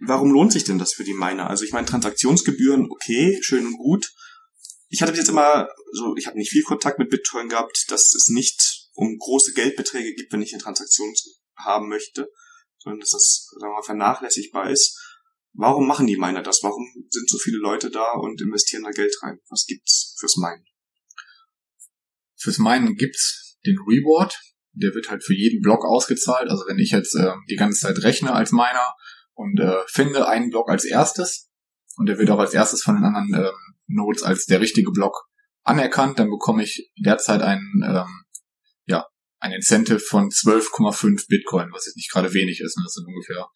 [0.00, 1.50] Warum lohnt sich denn das für die Miner?
[1.50, 4.12] Also ich meine, Transaktionsgebühren, okay, schön und gut.
[4.88, 8.14] Ich hatte bis jetzt immer so, ich habe nicht viel Kontakt mit Bitcoin gehabt, dass
[8.14, 11.12] es nicht um große Geldbeträge gibt, wenn ich eine Transaktion
[11.56, 12.30] haben möchte,
[12.78, 14.96] sondern dass das, sagen wir mal, vernachlässigbar ist.
[15.52, 16.62] Warum machen die Miner das?
[16.62, 19.40] Warum sind so viele Leute da und investieren da Geld rein?
[19.48, 20.64] Was gibt's fürs Minen?
[22.38, 24.38] Fürs Minen gibt's den Reward.
[24.72, 26.50] Der wird halt für jeden Block ausgezahlt.
[26.50, 28.94] Also wenn ich jetzt äh, die ganze Zeit rechne als Miner
[29.34, 31.50] und äh, finde einen Block als erstes
[31.96, 35.28] und der wird auch als erstes von den anderen ähm, Nodes als der richtige Block
[35.64, 38.24] anerkannt, dann bekomme ich derzeit einen, ähm,
[38.86, 39.06] ja,
[39.38, 42.76] ein Incentive von 12,5 Bitcoin, was jetzt nicht gerade wenig ist.
[42.76, 42.84] Ne?
[42.84, 43.46] Das sind ungefähr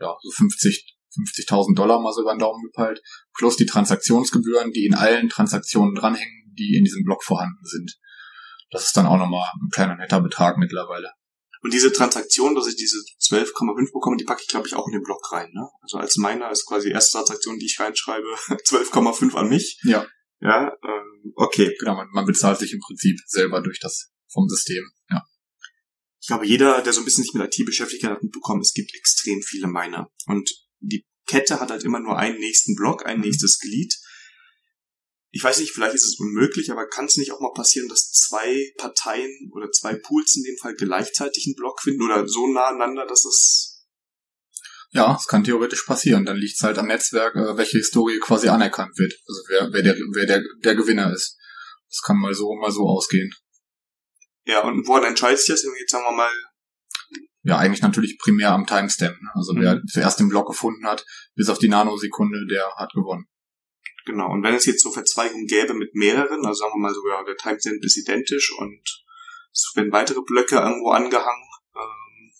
[0.00, 3.02] ja, so 50 50.000 Dollar mal so über den Daumen gepeilt,
[3.36, 7.98] plus die Transaktionsgebühren, die in allen Transaktionen dranhängen, die in diesem Block vorhanden sind.
[8.70, 11.12] Das ist dann auch nochmal ein kleiner netter Betrag mittlerweile.
[11.62, 14.94] Und diese Transaktion, dass ich diese 12,5 bekomme, die packe ich, glaube ich, auch in
[14.94, 15.50] den Block rein.
[15.52, 15.68] Ne?
[15.82, 19.78] Also als meiner ist quasi die erste Transaktion, die ich reinschreibe, 12,5 an mich.
[19.84, 20.06] Ja.
[20.40, 21.74] Ja, ähm, okay.
[21.78, 25.22] Genau, man, man bezahlt sich im Prinzip selber durch das vom System, ja.
[26.20, 28.72] Ich glaube, jeder, der so ein bisschen sich mit IT beschäftigt hat, hat mitbekommen, es
[28.72, 30.10] gibt extrem viele Miner.
[30.26, 33.24] Und die Kette hat halt immer nur einen nächsten Block, ein mhm.
[33.24, 33.94] nächstes Glied
[35.32, 38.10] ich weiß nicht, vielleicht ist es unmöglich, aber kann es nicht auch mal passieren, dass
[38.10, 42.68] zwei Parteien oder zwei Pools in dem Fall gleichzeitig einen Block finden oder so nah
[42.68, 43.70] aneinander, dass es
[44.92, 46.24] ja, es kann theoretisch passieren.
[46.24, 49.14] Dann liegt es halt am Netzwerk, äh, welche Historie quasi anerkannt wird.
[49.26, 51.38] Also wer, wer, der, wer der, der Gewinner ist.
[51.88, 53.32] Das kann mal so, mal so ausgehen.
[54.46, 55.64] Ja, und woran entscheidet sich das?
[55.78, 56.32] Jetzt sagen wir mal.
[57.42, 59.16] Ja, eigentlich natürlich primär am Timestamp.
[59.34, 59.60] Also mhm.
[59.60, 61.04] wer zuerst den Block gefunden hat,
[61.36, 63.26] bis auf die Nanosekunde, der hat gewonnen.
[64.06, 64.30] Genau.
[64.30, 67.36] Und wenn es jetzt so Verzweigungen gäbe mit mehreren, also sagen wir mal sogar der
[67.36, 68.82] Timestamp ist identisch und
[69.52, 72.32] es werden weitere Blöcke irgendwo angehangen, ähm,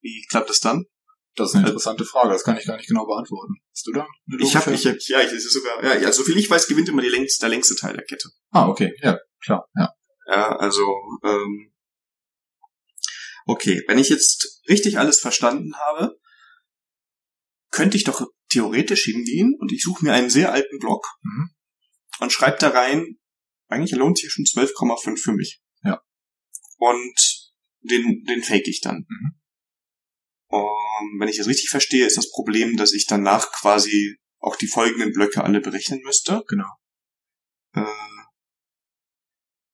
[0.00, 0.86] wie klappt das dann?
[1.34, 3.54] Das ist eine interessante Frage, das kann ich gar nicht genau beantworten.
[3.70, 6.22] Hast du da eine Ich habe, ich hab, ja, ich ist sogar, ja, ja, so
[6.24, 8.28] viel ich weiß, gewinnt immer die längste, der längste Teil der Kette.
[8.50, 9.94] Ah, okay, ja, klar, ja.
[10.26, 10.86] Ja, also,
[11.24, 11.72] ähm,
[13.46, 16.18] okay, wenn ich jetzt richtig alles verstanden habe,
[17.70, 21.50] könnte ich doch theoretisch hingehen und ich suche mir einen sehr alten Blog mhm.
[22.20, 23.18] und schreibe da rein,
[23.68, 25.62] eigentlich lohnt sich schon 12,5 für mich.
[25.82, 26.00] Ja.
[26.76, 29.06] Und den, den fake ich dann.
[29.08, 29.38] Mhm.
[30.48, 34.66] Um, wenn ich das richtig verstehe, ist das Problem, dass ich danach quasi auch die
[34.66, 36.44] folgenden Blöcke alle berechnen müsste.
[36.46, 36.68] Genau.
[37.74, 37.86] Äh,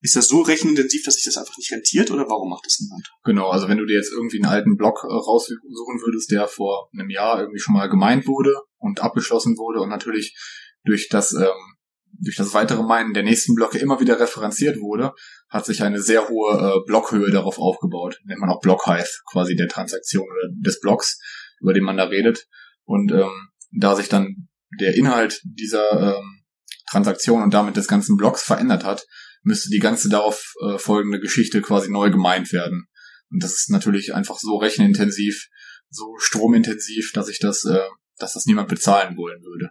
[0.01, 3.11] ist das so rechenintensiv, dass sich das einfach nicht rentiert oder warum macht das niemand?
[3.25, 6.89] Genau, also wenn du dir jetzt irgendwie einen alten Block äh, raussuchen würdest, der vor
[6.93, 10.37] einem Jahr irgendwie schon mal gemeint wurde und abgeschlossen wurde und natürlich
[10.85, 11.79] durch das ähm,
[12.21, 15.13] durch das weitere Meinen der nächsten Blöcke immer wieder referenziert wurde,
[15.49, 18.19] hat sich eine sehr hohe äh, Blockhöhe darauf aufgebaut.
[18.25, 21.19] Nennt man auch Block Height, quasi der Transaktion oder des Blocks,
[21.61, 22.47] über den man da redet.
[22.85, 24.49] Und ähm, da sich dann
[24.81, 26.43] der Inhalt dieser ähm,
[26.91, 29.07] Transaktion und damit des ganzen Blocks verändert hat,
[29.43, 32.87] müsste die ganze darauf äh, folgende Geschichte quasi neu gemeint werden.
[33.31, 35.49] Und das ist natürlich einfach so rechenintensiv,
[35.91, 37.87] so stromintensiv, dass ich das, äh,
[38.19, 39.71] dass das niemand bezahlen wollen würde.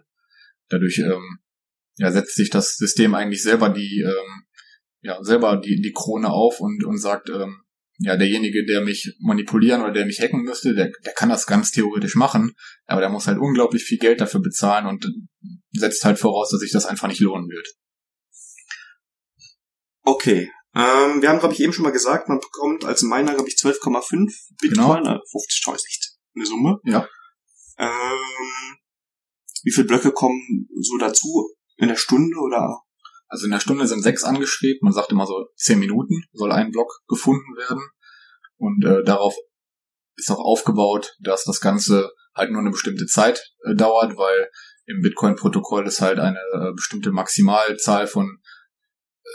[0.68, 1.38] Dadurch ähm,
[1.96, 4.44] ja, setzt sich das System eigentlich selber die, ähm,
[5.00, 7.62] ja, selber die, die Krone auf und, und sagt, ähm,
[8.00, 11.72] ja, derjenige, der mich manipulieren oder der mich hacken müsste, der, der kann das ganz
[11.72, 12.54] theoretisch machen,
[12.86, 15.04] aber der muss halt unglaublich viel Geld dafür bezahlen und
[15.72, 17.66] setzt halt voraus, dass sich das einfach nicht lohnen wird.
[20.02, 20.50] Okay.
[20.74, 23.56] Ähm, wir haben, glaube ich, eben schon mal gesagt, man bekommt als Miner, glaube ich,
[23.56, 24.30] 12,5
[24.60, 25.16] Bitcoin, genau.
[25.16, 26.78] 50.000 echt eine Summe.
[26.84, 27.08] Ja.
[27.78, 28.76] Ähm,
[29.62, 31.50] wie viele Blöcke kommen so dazu?
[31.76, 32.82] In der Stunde oder?
[33.28, 34.82] Also in der Stunde sind sechs angestrebt.
[34.82, 37.82] Man sagt immer so zehn Minuten soll ein Block gefunden werden.
[38.56, 39.34] Und äh, darauf
[40.16, 44.50] ist auch aufgebaut, dass das Ganze halt nur eine bestimmte Zeit äh, dauert, weil
[44.86, 48.38] im Bitcoin-Protokoll ist halt eine äh, bestimmte Maximalzahl von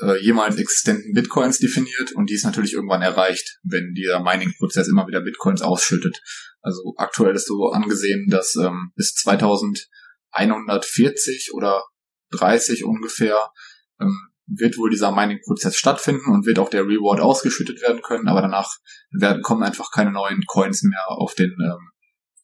[0.02, 5.08] äh, jemals existenten Bitcoins definiert und die ist natürlich irgendwann erreicht, wenn dieser Mining-Prozess immer
[5.08, 6.22] wieder Bitcoins ausschüttet.
[6.62, 11.84] Also aktuell ist so angesehen, dass ähm, bis 2140 oder
[12.32, 13.52] 30 ungefähr
[14.00, 18.42] ähm, wird wohl dieser Mining-Prozess stattfinden und wird auch der Reward ausgeschüttet werden können, aber
[18.42, 18.70] danach
[19.12, 21.92] werden, kommen einfach keine neuen Coins mehr auf den ähm,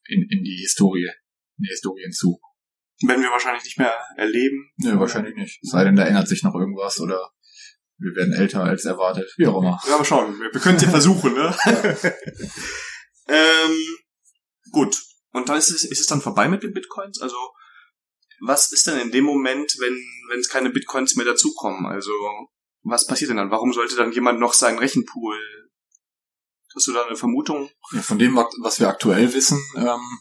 [0.08, 1.10] in, in die Historie,
[1.58, 2.40] in die Historie hinzu.
[3.06, 4.72] Werden wir wahrscheinlich nicht mehr erleben.
[4.78, 5.60] Nö, wahrscheinlich nicht.
[5.64, 7.32] Es sei denn, da ändert sich noch irgendwas oder
[8.00, 9.32] wir werden älter als erwartet.
[9.38, 9.80] Wie auch immer.
[9.88, 10.40] Ja, aber schauen.
[10.40, 11.56] Wir, wir können es ja versuchen, ne?
[13.28, 13.78] ähm,
[14.72, 14.96] gut.
[15.32, 17.22] Und dann ist es, ist es dann vorbei mit den Bitcoins?
[17.22, 17.36] Also,
[18.42, 19.94] was ist denn in dem Moment, wenn,
[20.30, 21.86] wenn es keine Bitcoins mehr dazukommen?
[21.86, 22.12] Also,
[22.84, 23.52] was passiert denn dann?
[23.52, 25.38] Warum sollte dann jemand noch seinen Rechenpool?
[26.74, 27.70] Hast du da eine Vermutung?
[27.92, 30.20] Ja, von dem, was wir aktuell wissen, ähm,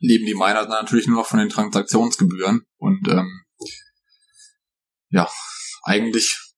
[0.00, 3.44] leben die Miner dann natürlich nur noch von den Transaktionsgebühren und ähm,
[5.10, 5.30] ja,
[5.84, 6.51] eigentlich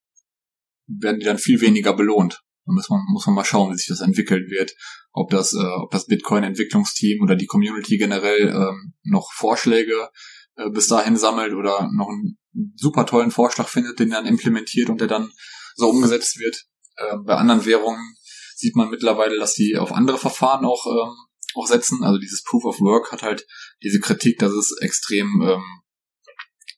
[0.87, 2.43] werden die dann viel weniger belohnt.
[2.67, 4.75] Da muss man, muss man mal schauen, wie sich das entwickeln wird.
[5.13, 10.09] Ob das, äh, ob das Bitcoin-Entwicklungsteam oder die Community generell ähm, noch Vorschläge
[10.57, 12.39] äh, bis dahin sammelt oder noch einen
[12.77, 15.31] super tollen Vorschlag findet, den dann implementiert und der dann
[15.75, 16.65] so umgesetzt wird.
[16.97, 18.17] Äh, bei anderen Währungen
[18.57, 21.15] sieht man mittlerweile, dass die auf andere Verfahren auch, ähm,
[21.55, 22.03] auch setzen.
[22.03, 23.47] Also dieses Proof of Work hat halt
[23.83, 25.65] diese Kritik, dass es extrem, ähm,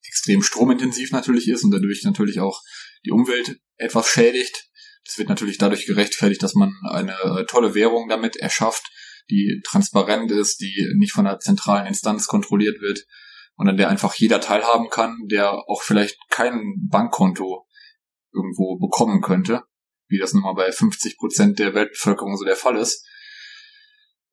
[0.09, 2.61] extrem stromintensiv natürlich ist und dadurch natürlich auch
[3.05, 4.69] die Umwelt etwas schädigt.
[5.05, 8.85] Das wird natürlich dadurch gerechtfertigt, dass man eine äh, tolle Währung damit erschafft,
[9.31, 13.05] die transparent ist, die nicht von einer zentralen Instanz kontrolliert wird
[13.57, 17.67] und an der einfach jeder teilhaben kann, der auch vielleicht kein Bankkonto
[18.33, 19.63] irgendwo bekommen könnte,
[20.09, 23.07] wie das nun mal bei 50 Prozent der Weltbevölkerung so der Fall ist.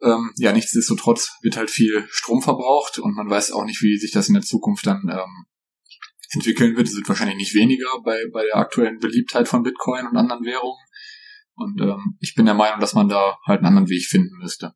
[0.02, 4.12] Ähm, ja, nichtsdestotrotz wird halt viel Strom verbraucht und man weiß auch nicht, wie sich
[4.12, 5.46] das in der Zukunft dann ähm,
[6.36, 6.88] entwickeln wird.
[6.88, 10.84] Es wird wahrscheinlich nicht weniger bei, bei der aktuellen Beliebtheit von Bitcoin und anderen Währungen.
[11.56, 14.74] Und ähm, ich bin der Meinung, dass man da halt einen anderen Weg finden müsste.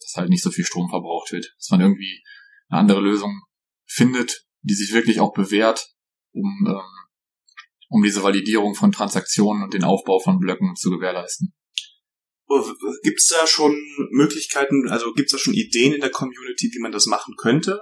[0.00, 1.52] Dass halt nicht so viel Strom verbraucht wird.
[1.56, 2.22] Dass man irgendwie
[2.68, 3.42] eine andere Lösung
[3.86, 5.88] findet, die sich wirklich auch bewährt,
[6.32, 6.80] um, ähm,
[7.88, 11.52] um diese Validierung von Transaktionen und den Aufbau von Blöcken zu gewährleisten.
[13.02, 13.76] Gibt es da schon
[14.10, 17.80] Möglichkeiten, also gibt es da schon Ideen in der Community, wie man das machen könnte?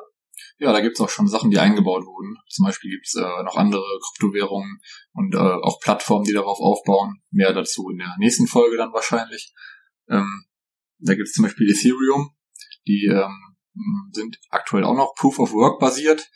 [0.61, 2.37] Ja, da gibt's auch schon Sachen, die eingebaut wurden.
[2.49, 4.81] Zum Beispiel gibt's äh, noch andere Kryptowährungen
[5.13, 7.23] und äh, auch Plattformen, die darauf aufbauen.
[7.31, 9.55] Mehr dazu in der nächsten Folge dann wahrscheinlich.
[10.09, 10.47] Ähm,
[10.99, 12.35] da gibt's zum Beispiel Ethereum.
[12.89, 13.57] Die ähm,
[14.13, 16.29] sind aktuell auch noch Proof of Work basiert,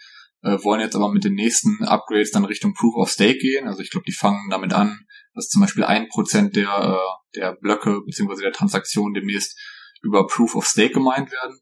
[0.43, 3.67] äh, wollen jetzt aber mit den nächsten Upgrades dann Richtung Proof of Stake gehen.
[3.67, 5.01] Also ich glaube, die fangen damit an,
[5.35, 9.59] dass zum Beispiel ein Prozent der, äh, der Blöcke beziehungsweise der Transaktionen demnächst
[10.03, 11.59] über Proof of Stake gemeint werden.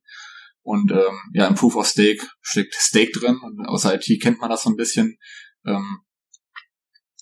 [0.63, 4.51] Und ähm, ja, im Proof of Stake steckt Stake drin und aus IT kennt man
[4.51, 5.19] das so ein bisschen.
[5.67, 6.01] Ähm,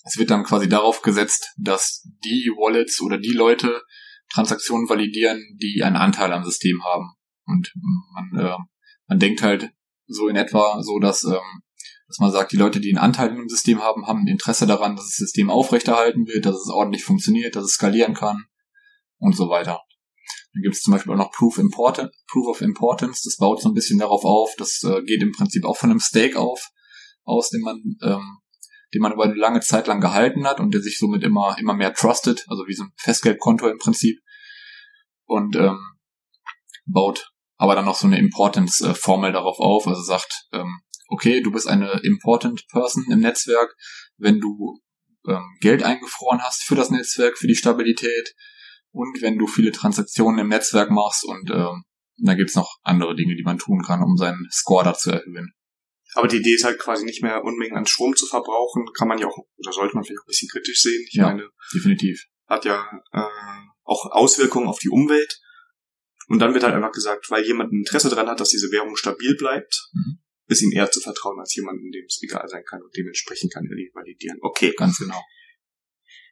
[0.03, 3.81] es wird dann quasi darauf gesetzt, dass die Wallets oder die Leute
[4.31, 7.13] Transaktionen validieren, die einen Anteil am System haben.
[7.45, 7.73] Und
[8.13, 8.57] man, äh,
[9.07, 9.71] man denkt halt
[10.07, 11.61] so in etwa so, dass, ähm,
[12.07, 14.95] dass man sagt, die Leute, die einen Anteil im System haben, haben ein Interesse daran,
[14.95, 18.45] dass das System aufrechterhalten wird, dass es ordentlich funktioniert, dass es skalieren kann
[19.17, 19.81] und so weiter.
[20.53, 23.21] Dann gibt es zum Beispiel auch noch Proof, Important, Proof of Importance.
[23.23, 24.55] Das baut so ein bisschen darauf auf.
[24.57, 26.69] Das äh, geht im Prinzip auch von einem Stake auf,
[27.23, 28.39] aus, den man, ähm,
[28.93, 31.75] den man über eine lange Zeit lang gehalten hat und der sich somit immer, immer
[31.75, 34.19] mehr trustet, also wie so ein Festgeldkonto im Prinzip.
[35.25, 35.79] Und ähm,
[36.85, 41.67] baut aber dann noch so eine Importance-Formel darauf auf, also sagt, ähm, okay, du bist
[41.67, 43.75] eine Important Person im Netzwerk,
[44.17, 44.79] wenn du
[45.27, 48.33] ähm, Geld eingefroren hast für das Netzwerk, für die Stabilität,
[48.91, 51.83] und wenn du viele Transaktionen im Netzwerk machst und ähm,
[52.17, 55.53] da gibt's noch andere Dinge, die man tun kann, um seinen Score da zu erhöhen.
[56.15, 59.19] Aber die Idee ist halt quasi nicht mehr Unmengen an Strom zu verbrauchen, kann man
[59.19, 61.05] ja auch, oder sollte man vielleicht auch ein bisschen kritisch sehen.
[61.07, 62.25] Ich ja, meine, definitiv.
[62.47, 63.21] Hat ja äh,
[63.83, 65.39] auch Auswirkungen auf die Umwelt.
[66.27, 68.95] Und dann wird halt einfach gesagt, weil jemand ein Interesse daran hat, dass diese Währung
[68.95, 70.19] stabil bleibt, mhm.
[70.47, 73.65] ist ihm eher zu vertrauen als jemandem, dem es egal sein kann und dementsprechend kann
[73.65, 74.37] er die validieren.
[74.41, 74.73] Okay.
[74.77, 75.21] Ganz genau.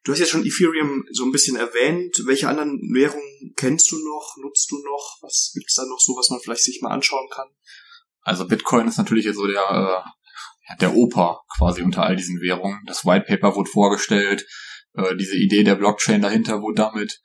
[0.07, 2.15] Du hast jetzt schon Ethereum so ein bisschen erwähnt.
[2.25, 5.17] Welche anderen Währungen kennst du noch, nutzt du noch?
[5.21, 7.49] Was gibt's da noch so, was man vielleicht sich mal anschauen kann?
[8.21, 12.79] Also Bitcoin ist natürlich so der, äh, der Opa quasi unter all diesen Währungen.
[12.85, 14.47] Das White Paper wurde vorgestellt,
[14.93, 17.19] äh, diese Idee der Blockchain dahinter wurde damit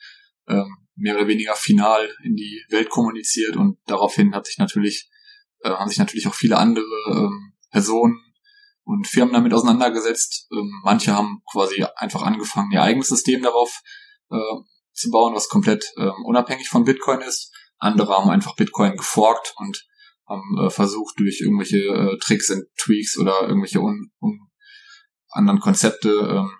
[0.48, 0.66] ähm,
[0.96, 5.08] mehr oder weniger final in die Welt kommuniziert und daraufhin hat sich natürlich,
[5.60, 8.20] äh, haben sich natürlich auch viele andere ähm, Personen
[8.84, 10.48] und Firmen damit auseinandergesetzt.
[10.52, 13.80] Ähm, manche haben quasi einfach angefangen, ihr eigenes System darauf
[14.30, 14.36] äh,
[14.92, 17.52] zu bauen, was komplett ähm, unabhängig von Bitcoin ist.
[17.78, 19.86] Andere haben einfach Bitcoin geforkt und
[20.28, 24.48] haben äh, versucht, durch irgendwelche äh, Tricks und Tweaks oder irgendwelche un, un
[25.30, 26.50] anderen Konzepte ähm,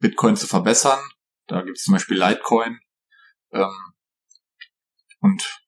[0.00, 1.00] Bitcoin zu verbessern.
[1.46, 2.78] Da gibt es zum Beispiel Litecoin.
[3.52, 3.92] Ähm,
[5.20, 5.60] und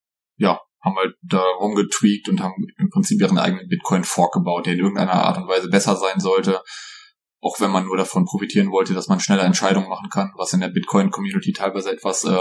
[0.82, 5.12] haben halt da rumgetweakt und haben im Prinzip ihren eigenen Bitcoin-Fork gebaut, der in irgendeiner
[5.12, 6.62] Art und Weise besser sein sollte.
[7.42, 10.60] Auch wenn man nur davon profitieren wollte, dass man schneller Entscheidungen machen kann, was in
[10.60, 12.38] der Bitcoin-Community teilweise etwas, äh,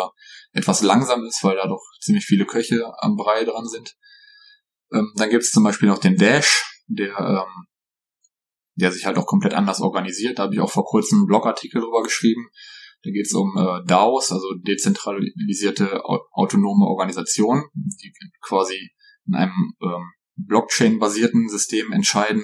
[0.51, 3.95] etwas langsam ist, weil da doch ziemlich viele Köche am Brei dran sind.
[4.93, 7.67] Ähm, dann gibt es zum Beispiel noch den Dash, der, ähm,
[8.75, 10.39] der sich halt auch komplett anders organisiert.
[10.39, 12.49] Da habe ich auch vor kurzem einen Blogartikel drüber geschrieben.
[13.03, 18.91] Da geht es um äh, DAOs, also dezentralisierte autonome Organisationen, die quasi
[19.27, 22.43] in einem ähm, Blockchain-basierten System entscheiden,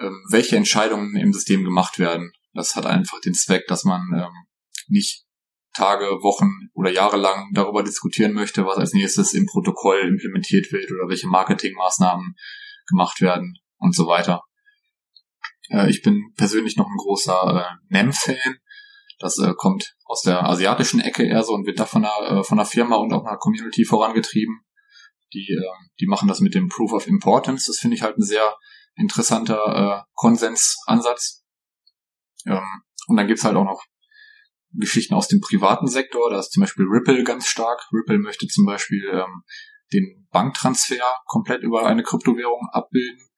[0.00, 2.32] ähm, welche Entscheidungen im System gemacht werden.
[2.52, 4.32] Das hat einfach den Zweck, dass man ähm,
[4.88, 5.24] nicht
[5.74, 10.90] Tage, Wochen oder Jahre lang darüber diskutieren möchte, was als nächstes im Protokoll implementiert wird
[10.90, 12.34] oder welche Marketingmaßnahmen
[12.88, 14.42] gemacht werden und so weiter.
[15.68, 18.56] Äh, ich bin persönlich noch ein großer äh, NEM-Fan.
[19.18, 22.44] Das äh, kommt aus der asiatischen Ecke eher so und wird da von einer, äh,
[22.44, 24.60] von einer Firma und auch einer Community vorangetrieben.
[25.32, 27.66] Die, äh, die machen das mit dem Proof of Importance.
[27.66, 28.56] Das finde ich halt ein sehr
[28.94, 31.44] interessanter äh, Konsensansatz.
[32.46, 32.64] Ähm,
[33.08, 33.84] und dann gibt's halt auch noch
[34.72, 36.30] Geschichten aus dem privaten Sektor.
[36.30, 37.88] Da ist zum Beispiel Ripple ganz stark.
[37.92, 39.42] Ripple möchte zum Beispiel ähm,
[39.92, 43.28] den Banktransfer komplett über eine Kryptowährung abbilden.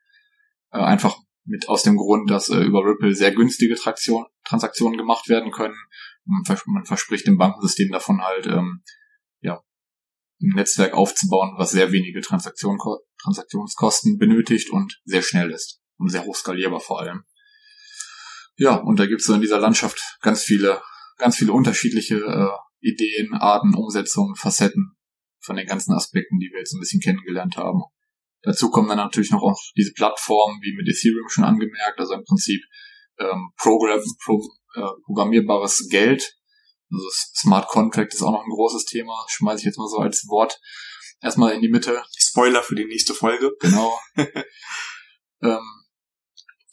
[0.73, 5.29] Äh, einfach mit aus dem Grund, dass äh, über Ripple sehr günstige Traktion, Transaktionen gemacht
[5.29, 5.77] werden können.
[6.25, 8.83] Man, vers man verspricht dem Bankensystem davon halt, ähm,
[9.41, 9.63] ja,
[10.41, 12.79] ein Netzwerk aufzubauen, was sehr wenige Transaktion,
[13.23, 17.25] Transaktionskosten benötigt und sehr schnell ist und sehr hoch skalierbar vor allem.
[18.57, 20.81] Ja, und da gibt es so in dieser Landschaft ganz viele
[21.19, 22.49] ganz viele unterschiedliche äh,
[22.81, 24.97] Ideen, Arten, Umsetzungen, Facetten
[25.41, 27.83] von den ganzen Aspekten, die wir jetzt ein bisschen kennengelernt haben.
[28.43, 32.25] Dazu kommen dann natürlich noch auch diese Plattformen, wie mit Ethereum schon angemerkt, also im
[32.25, 32.63] Prinzip
[33.21, 34.43] ähm, Program, pro,
[34.75, 36.37] äh, programmierbares Geld.
[36.91, 40.27] Also Smart Contract ist auch noch ein großes Thema, schmeiße ich jetzt mal so als
[40.29, 40.59] Wort
[41.21, 42.03] erstmal in die Mitte.
[42.17, 43.51] Spoiler für die nächste Folge.
[43.61, 43.99] Genau.
[45.43, 45.85] ähm,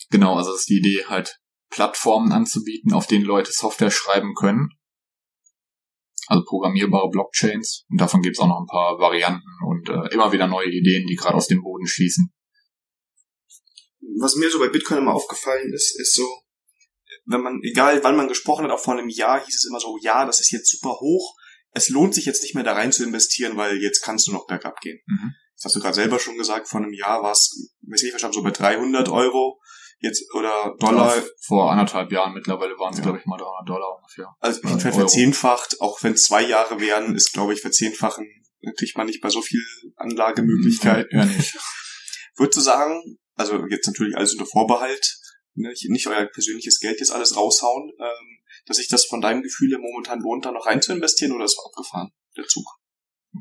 [0.09, 4.69] genau, also ist die Idee halt Plattformen anzubieten, auf denen Leute Software schreiben können.
[6.27, 7.85] Also programmierbare Blockchains.
[7.89, 11.05] Und davon gibt es auch noch ein paar Varianten und äh, immer wieder neue Ideen,
[11.07, 12.33] die gerade aus dem Boden schießen.
[14.19, 16.23] Was mir so bei Bitcoin immer aufgefallen ist, ist so,
[17.25, 19.97] wenn man, egal wann man gesprochen hat, auch vor einem Jahr hieß es immer so,
[20.01, 21.35] ja, das ist jetzt super hoch,
[21.71, 24.47] es lohnt sich jetzt nicht mehr da rein zu investieren, weil jetzt kannst du noch
[24.47, 24.99] bergab gehen.
[25.07, 25.33] Mhm.
[25.55, 28.35] Das hast du gerade selber schon gesagt, vor einem Jahr war es, weiß ich verstanden,
[28.35, 29.59] so bei 300 Euro
[29.99, 31.15] jetzt oder Dollar.
[31.15, 33.03] Ja, vor anderthalb Jahren mittlerweile waren es, ja.
[33.03, 34.35] glaube ich, mal 300 Dollar ungefähr.
[34.39, 38.27] Also auf jeden Fall verzehnfacht, auch wenn zwei Jahre wären, ist, glaube ich, verzehnfachen
[38.73, 39.63] kriegt man nicht bei so viel
[39.95, 41.17] Anlagemöglichkeiten.
[41.17, 41.55] Ja, nicht.
[42.35, 43.01] Würdest du sagen,
[43.35, 45.17] also jetzt natürlich alles unter Vorbehalt,
[45.55, 49.77] ne, nicht euer persönliches Geld jetzt alles raushauen, ähm, dass sich das von deinem Gefühl
[49.77, 52.65] momentan lohnt, da noch rein zu investieren oder ist abgefahren, der Zug?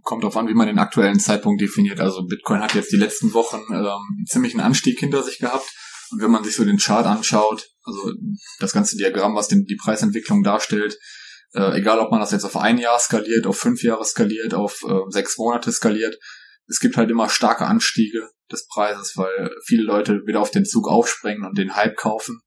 [0.02, 2.00] Kommt darauf an, wie man den aktuellen Zeitpunkt definiert.
[2.00, 5.72] Also Bitcoin hat jetzt die letzten Wochen ähm, ziemlich einen Anstieg hinter sich gehabt.
[6.10, 8.12] Und wenn man sich so den Chart anschaut, also
[8.58, 10.98] das ganze Diagramm, was den, die Preisentwicklung darstellt,
[11.54, 14.82] äh, egal ob man das jetzt auf ein Jahr skaliert, auf fünf Jahre skaliert, auf
[14.82, 16.18] äh, sechs Monate skaliert,
[16.66, 20.88] es gibt halt immer starke Anstiege des Preises, weil viele Leute wieder auf den Zug
[20.88, 22.40] aufspringen und den Hype kaufen.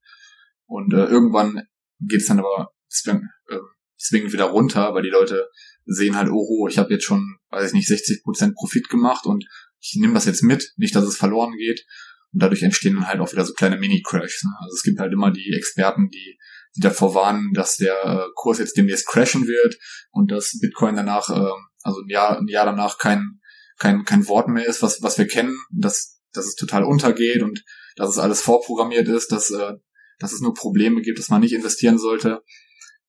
[0.65, 1.63] Und äh, irgendwann
[1.99, 3.57] geht's dann aber zwing, äh,
[3.97, 5.49] zwingend wieder runter, weil die Leute
[5.85, 9.45] sehen halt, oh, ich habe jetzt schon, weiß ich nicht, 60% Profit gemacht und
[9.79, 11.85] ich nehme das jetzt mit, nicht, dass es verloren geht.
[12.33, 14.43] Und dadurch entstehen dann halt auch wieder so kleine Mini-Crashs.
[14.43, 14.51] Ne?
[14.59, 16.37] Also es gibt halt immer die Experten, die,
[16.75, 19.77] die davor warnen, dass der äh, Kurs jetzt demnächst crashen wird
[20.11, 21.51] und dass Bitcoin danach, äh,
[21.83, 23.36] also ein Jahr, ein Jahr danach kein,
[23.77, 27.63] kein, kein Wort mehr ist, was, was wir kennen, dass, dass es total untergeht und
[27.95, 29.73] dass es alles vorprogrammiert ist, dass, äh,
[30.19, 32.43] dass es nur Probleme gibt, dass man nicht investieren sollte.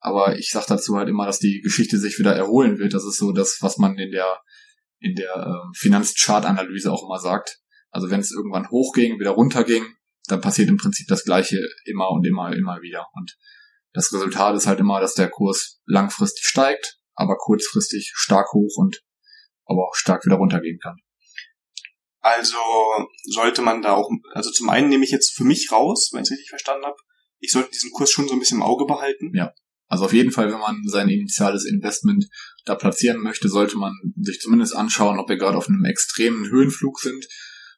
[0.01, 2.95] Aber ich sage dazu halt immer, dass die Geschichte sich wieder erholen wird.
[2.95, 4.41] Das ist so das, was man in der
[5.01, 7.61] in der äh, Finanzchart-Analyse auch immer sagt.
[7.91, 9.87] Also wenn es irgendwann hochging, wieder runterging,
[10.27, 13.07] dann passiert im Prinzip das Gleiche immer und immer, immer wieder.
[13.15, 13.37] Und
[13.93, 19.03] das Resultat ist halt immer, dass der Kurs langfristig steigt, aber kurzfristig stark hoch und
[19.69, 20.97] aber auch stark wieder runtergehen kann.
[22.21, 22.57] Also
[23.25, 26.29] sollte man da auch, also zum einen nehme ich jetzt für mich raus, wenn ich
[26.29, 26.97] es richtig verstanden habe,
[27.39, 29.31] ich sollte diesen Kurs schon so ein bisschen im Auge behalten.
[29.35, 29.53] Ja.
[29.87, 32.27] Also auf jeden Fall, wenn man sein initiales Investment
[32.65, 37.01] da platzieren möchte, sollte man sich zumindest anschauen, ob wir gerade auf einem extremen Höhenflug
[37.01, 37.27] sind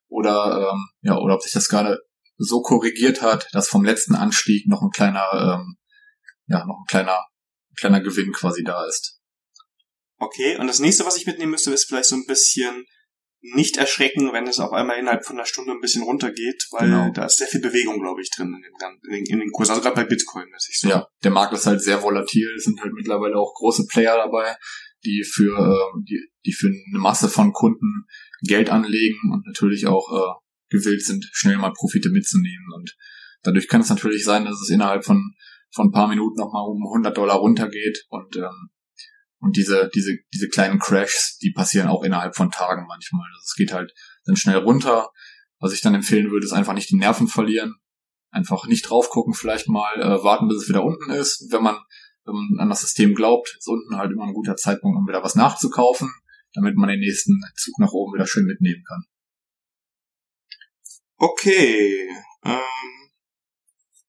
[0.09, 2.01] oder ähm, ja oder ob sich das gerade
[2.37, 5.77] so korrigiert hat, dass vom letzten Anstieg noch ein kleiner ähm,
[6.47, 9.20] ja noch ein kleiner ein kleiner Gewinn quasi da ist.
[10.21, 12.85] Okay, und das nächste, was ich mitnehmen müsste, ist vielleicht so ein bisschen
[13.43, 17.11] nicht erschrecken, wenn es auf einmal innerhalb von einer Stunde ein bisschen runtergeht, weil Genau.
[17.11, 19.51] da ist sehr viel Bewegung, glaube ich, drin in den, gan- in den, in den
[19.51, 19.71] Kursen.
[19.73, 20.89] Also gerade bei Bitcoin, ich so.
[20.91, 22.47] Ja, der Markt ist halt sehr volatil.
[22.57, 24.55] Es sind halt mittlerweile auch große Player dabei,
[25.07, 28.05] die für ähm, die, die für eine Masse von Kunden
[28.43, 32.67] Geld anlegen und natürlich auch äh, gewillt sind, schnell mal Profite mitzunehmen.
[32.77, 32.95] Und
[33.43, 35.33] dadurch kann es natürlich sein, dass es innerhalb von
[35.73, 38.69] von ein paar Minuten nochmal um 100 Dollar runtergeht und ähm,
[39.41, 43.27] und diese diese diese kleinen Crashs, die passieren auch innerhalb von Tagen manchmal.
[43.35, 43.93] Also es geht halt
[44.25, 45.11] dann schnell runter.
[45.59, 47.75] Was ich dann empfehlen würde, ist einfach nicht die Nerven verlieren,
[48.31, 51.49] einfach nicht drauf gucken, vielleicht mal äh, warten, bis es wieder unten ist.
[51.51, 51.77] Wenn man,
[52.25, 55.23] wenn man an das System glaubt, ist unten halt immer ein guter Zeitpunkt, um wieder
[55.23, 56.11] was nachzukaufen,
[56.55, 59.05] damit man den nächsten Zug nach oben wieder schön mitnehmen kann.
[61.17, 62.09] Okay.
[62.45, 63.11] Ähm,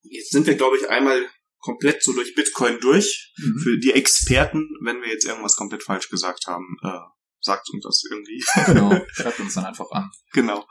[0.04, 1.28] jetzt sind wir, glaube ich, einmal
[1.62, 3.34] komplett so durch Bitcoin durch.
[3.64, 6.99] Für die Experten, wenn wir jetzt irgendwas komplett falsch gesagt haben, äh,
[7.39, 8.43] sagt uns das irgendwie.
[8.66, 10.09] Genau, schreibt uns dann einfach an.
[10.34, 10.68] genau.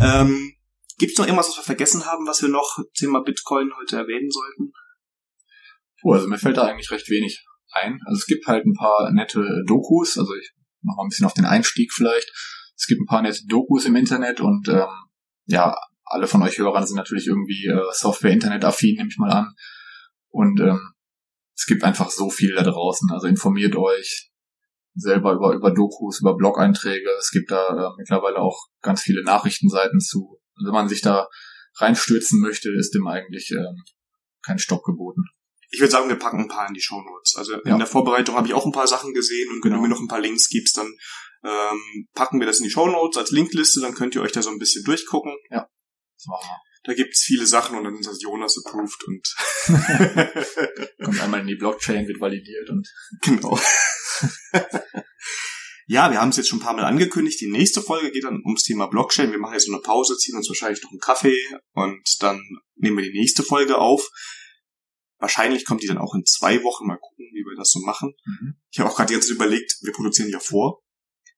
[0.00, 0.54] Ähm,
[0.98, 4.30] Gibt es noch irgendwas, was wir vergessen haben, was wir noch Thema Bitcoin heute erwähnen
[4.30, 4.72] sollten?
[6.02, 8.00] Puh, also mir fällt da eigentlich recht wenig ein.
[8.04, 11.32] Also es gibt halt ein paar nette Dokus, also ich mach mal ein bisschen auf
[11.32, 12.30] den Einstieg vielleicht.
[12.76, 14.88] Es gibt ein paar nette Dokus im Internet und ähm,
[15.46, 15.74] ja,
[16.04, 19.54] alle von euch Hörern sind natürlich irgendwie äh, Software-Internet-affin, nehme ich mal an.
[20.30, 20.80] Und ähm,
[21.54, 23.10] es gibt einfach so viel da draußen.
[23.12, 24.30] Also informiert euch
[24.94, 27.08] selber über, über Dokus, über Blog-Einträge.
[27.18, 30.38] Es gibt da äh, mittlerweile auch ganz viele Nachrichtenseiten zu.
[30.56, 31.26] Und wenn man sich da
[31.76, 33.82] reinstürzen möchte, ist dem eigentlich ähm,
[34.44, 35.22] kein Stopp geboten.
[35.70, 37.36] Ich würde sagen, wir packen ein paar in die Shownotes.
[37.36, 37.72] Also Ja.
[37.72, 39.76] in der Vorbereitung habe ich auch ein paar Sachen gesehen und wenn Genau.
[39.76, 40.92] du mir noch ein paar Links gibst, dann
[41.44, 44.50] ähm, packen wir das in die Shownotes als Linkliste, dann könnt ihr euch da so
[44.50, 45.32] ein bisschen durchgucken.
[45.50, 46.69] Das machen wir.
[46.90, 49.22] Da gibt's viele Sachen und dann ist das Jonas approved und
[51.04, 52.88] Kommt einmal in die Blockchain, wird validiert und
[53.22, 53.56] genau.
[55.86, 57.40] ja, wir haben es jetzt schon ein paar Mal angekündigt.
[57.40, 59.30] Die nächste Folge geht dann ums Thema Blockchain.
[59.30, 61.38] Wir machen jetzt so eine Pause, ziehen uns wahrscheinlich noch einen Kaffee
[61.74, 62.42] und dann
[62.74, 64.10] nehmen wir die nächste Folge auf.
[65.18, 66.88] Wahrscheinlich kommt die dann auch in zwei Wochen.
[66.88, 68.14] Mal gucken, wie wir das so machen.
[68.24, 68.54] mhm.
[68.72, 70.82] Ich habe auch gerade jetzt überlegt, wir produzieren ja vor.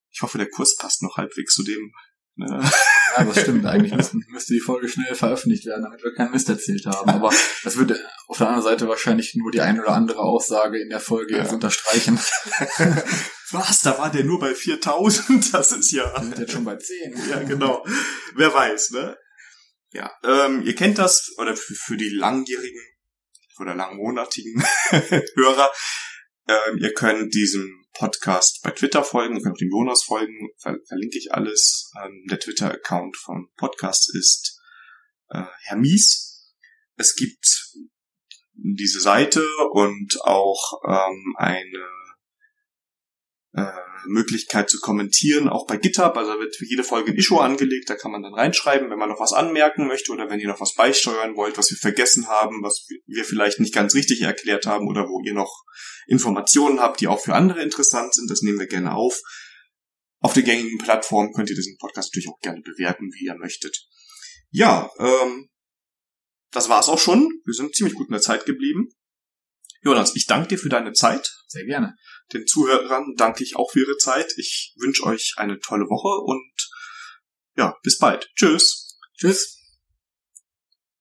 [0.09, 1.91] Ich hoffe, der Kurs passt noch halbwegs zu dem.
[2.35, 3.65] Ja, das stimmt.
[3.65, 7.09] Eigentlich müsste, müsste die Folge schnell veröffentlicht werden, damit wir keinen Mist erzählt haben.
[7.09, 7.29] Aber
[7.63, 10.99] das würde auf der anderen Seite wahrscheinlich nur die ein oder andere Aussage in der
[10.99, 11.53] Folge jetzt Ja.
[11.53, 12.17] unterstreichen.
[13.51, 13.81] Was?
[13.81, 15.53] Da war der nur bei 4000?
[15.53, 16.11] Das ist ja.
[16.15, 17.29] Wir sind jetzt schon bei 10.
[17.29, 17.85] Ja, genau.
[18.35, 19.15] Wer weiß, ne?
[19.91, 22.81] Ja, ähm, ihr kennt das, oder für, für die langjährigen
[23.59, 24.63] oder langmonatigen
[25.35, 25.71] Hörer,
[26.47, 31.17] ähm, ihr könnt diesem Podcast bei Twitter folgen, ihr könnt dem Jonas folgen, ver verlinke
[31.17, 31.91] ich alles.
[32.03, 34.59] Ähm, der Twitter-Account vom Podcast ist
[35.29, 36.53] äh, Hermies.
[36.95, 37.73] Es gibt
[38.53, 41.87] diese Seite und auch ähm, eine
[43.53, 43.71] äh,
[44.07, 46.15] Möglichkeit zu kommentieren, auch bei GitHub.
[46.17, 48.99] Also da wird für jede Folge ein Issue angelegt, da kann man dann reinschreiben, wenn
[48.99, 52.27] man noch was anmerken möchte oder wenn ihr noch was beisteuern wollt, was wir vergessen
[52.27, 55.63] haben, was wir vielleicht nicht ganz richtig erklärt haben oder wo ihr noch
[56.07, 58.29] Informationen habt, die auch für andere interessant sind.
[58.29, 59.21] Das nehmen wir gerne auf.
[60.19, 63.77] Auf den gängigen Plattformen könnt ihr diesen Podcast natürlich auch gerne bewerten, wie ihr möchtet.
[64.51, 65.49] Ja, ähm,
[66.51, 67.41] das war's auch schon.
[67.45, 68.89] Wir sind ziemlich gut in der Zeit geblieben.
[69.81, 71.29] Jonas, ich danke dir für deine Zeit.
[71.47, 71.95] Sehr gerne.
[72.31, 74.33] Den Zuhörern danke ich auch für ihre Zeit.
[74.37, 76.69] Ich wünsche euch eine tolle Woche und
[77.55, 78.29] ja, bis bald.
[78.35, 78.97] Tschüss.
[79.17, 79.62] Tschüss.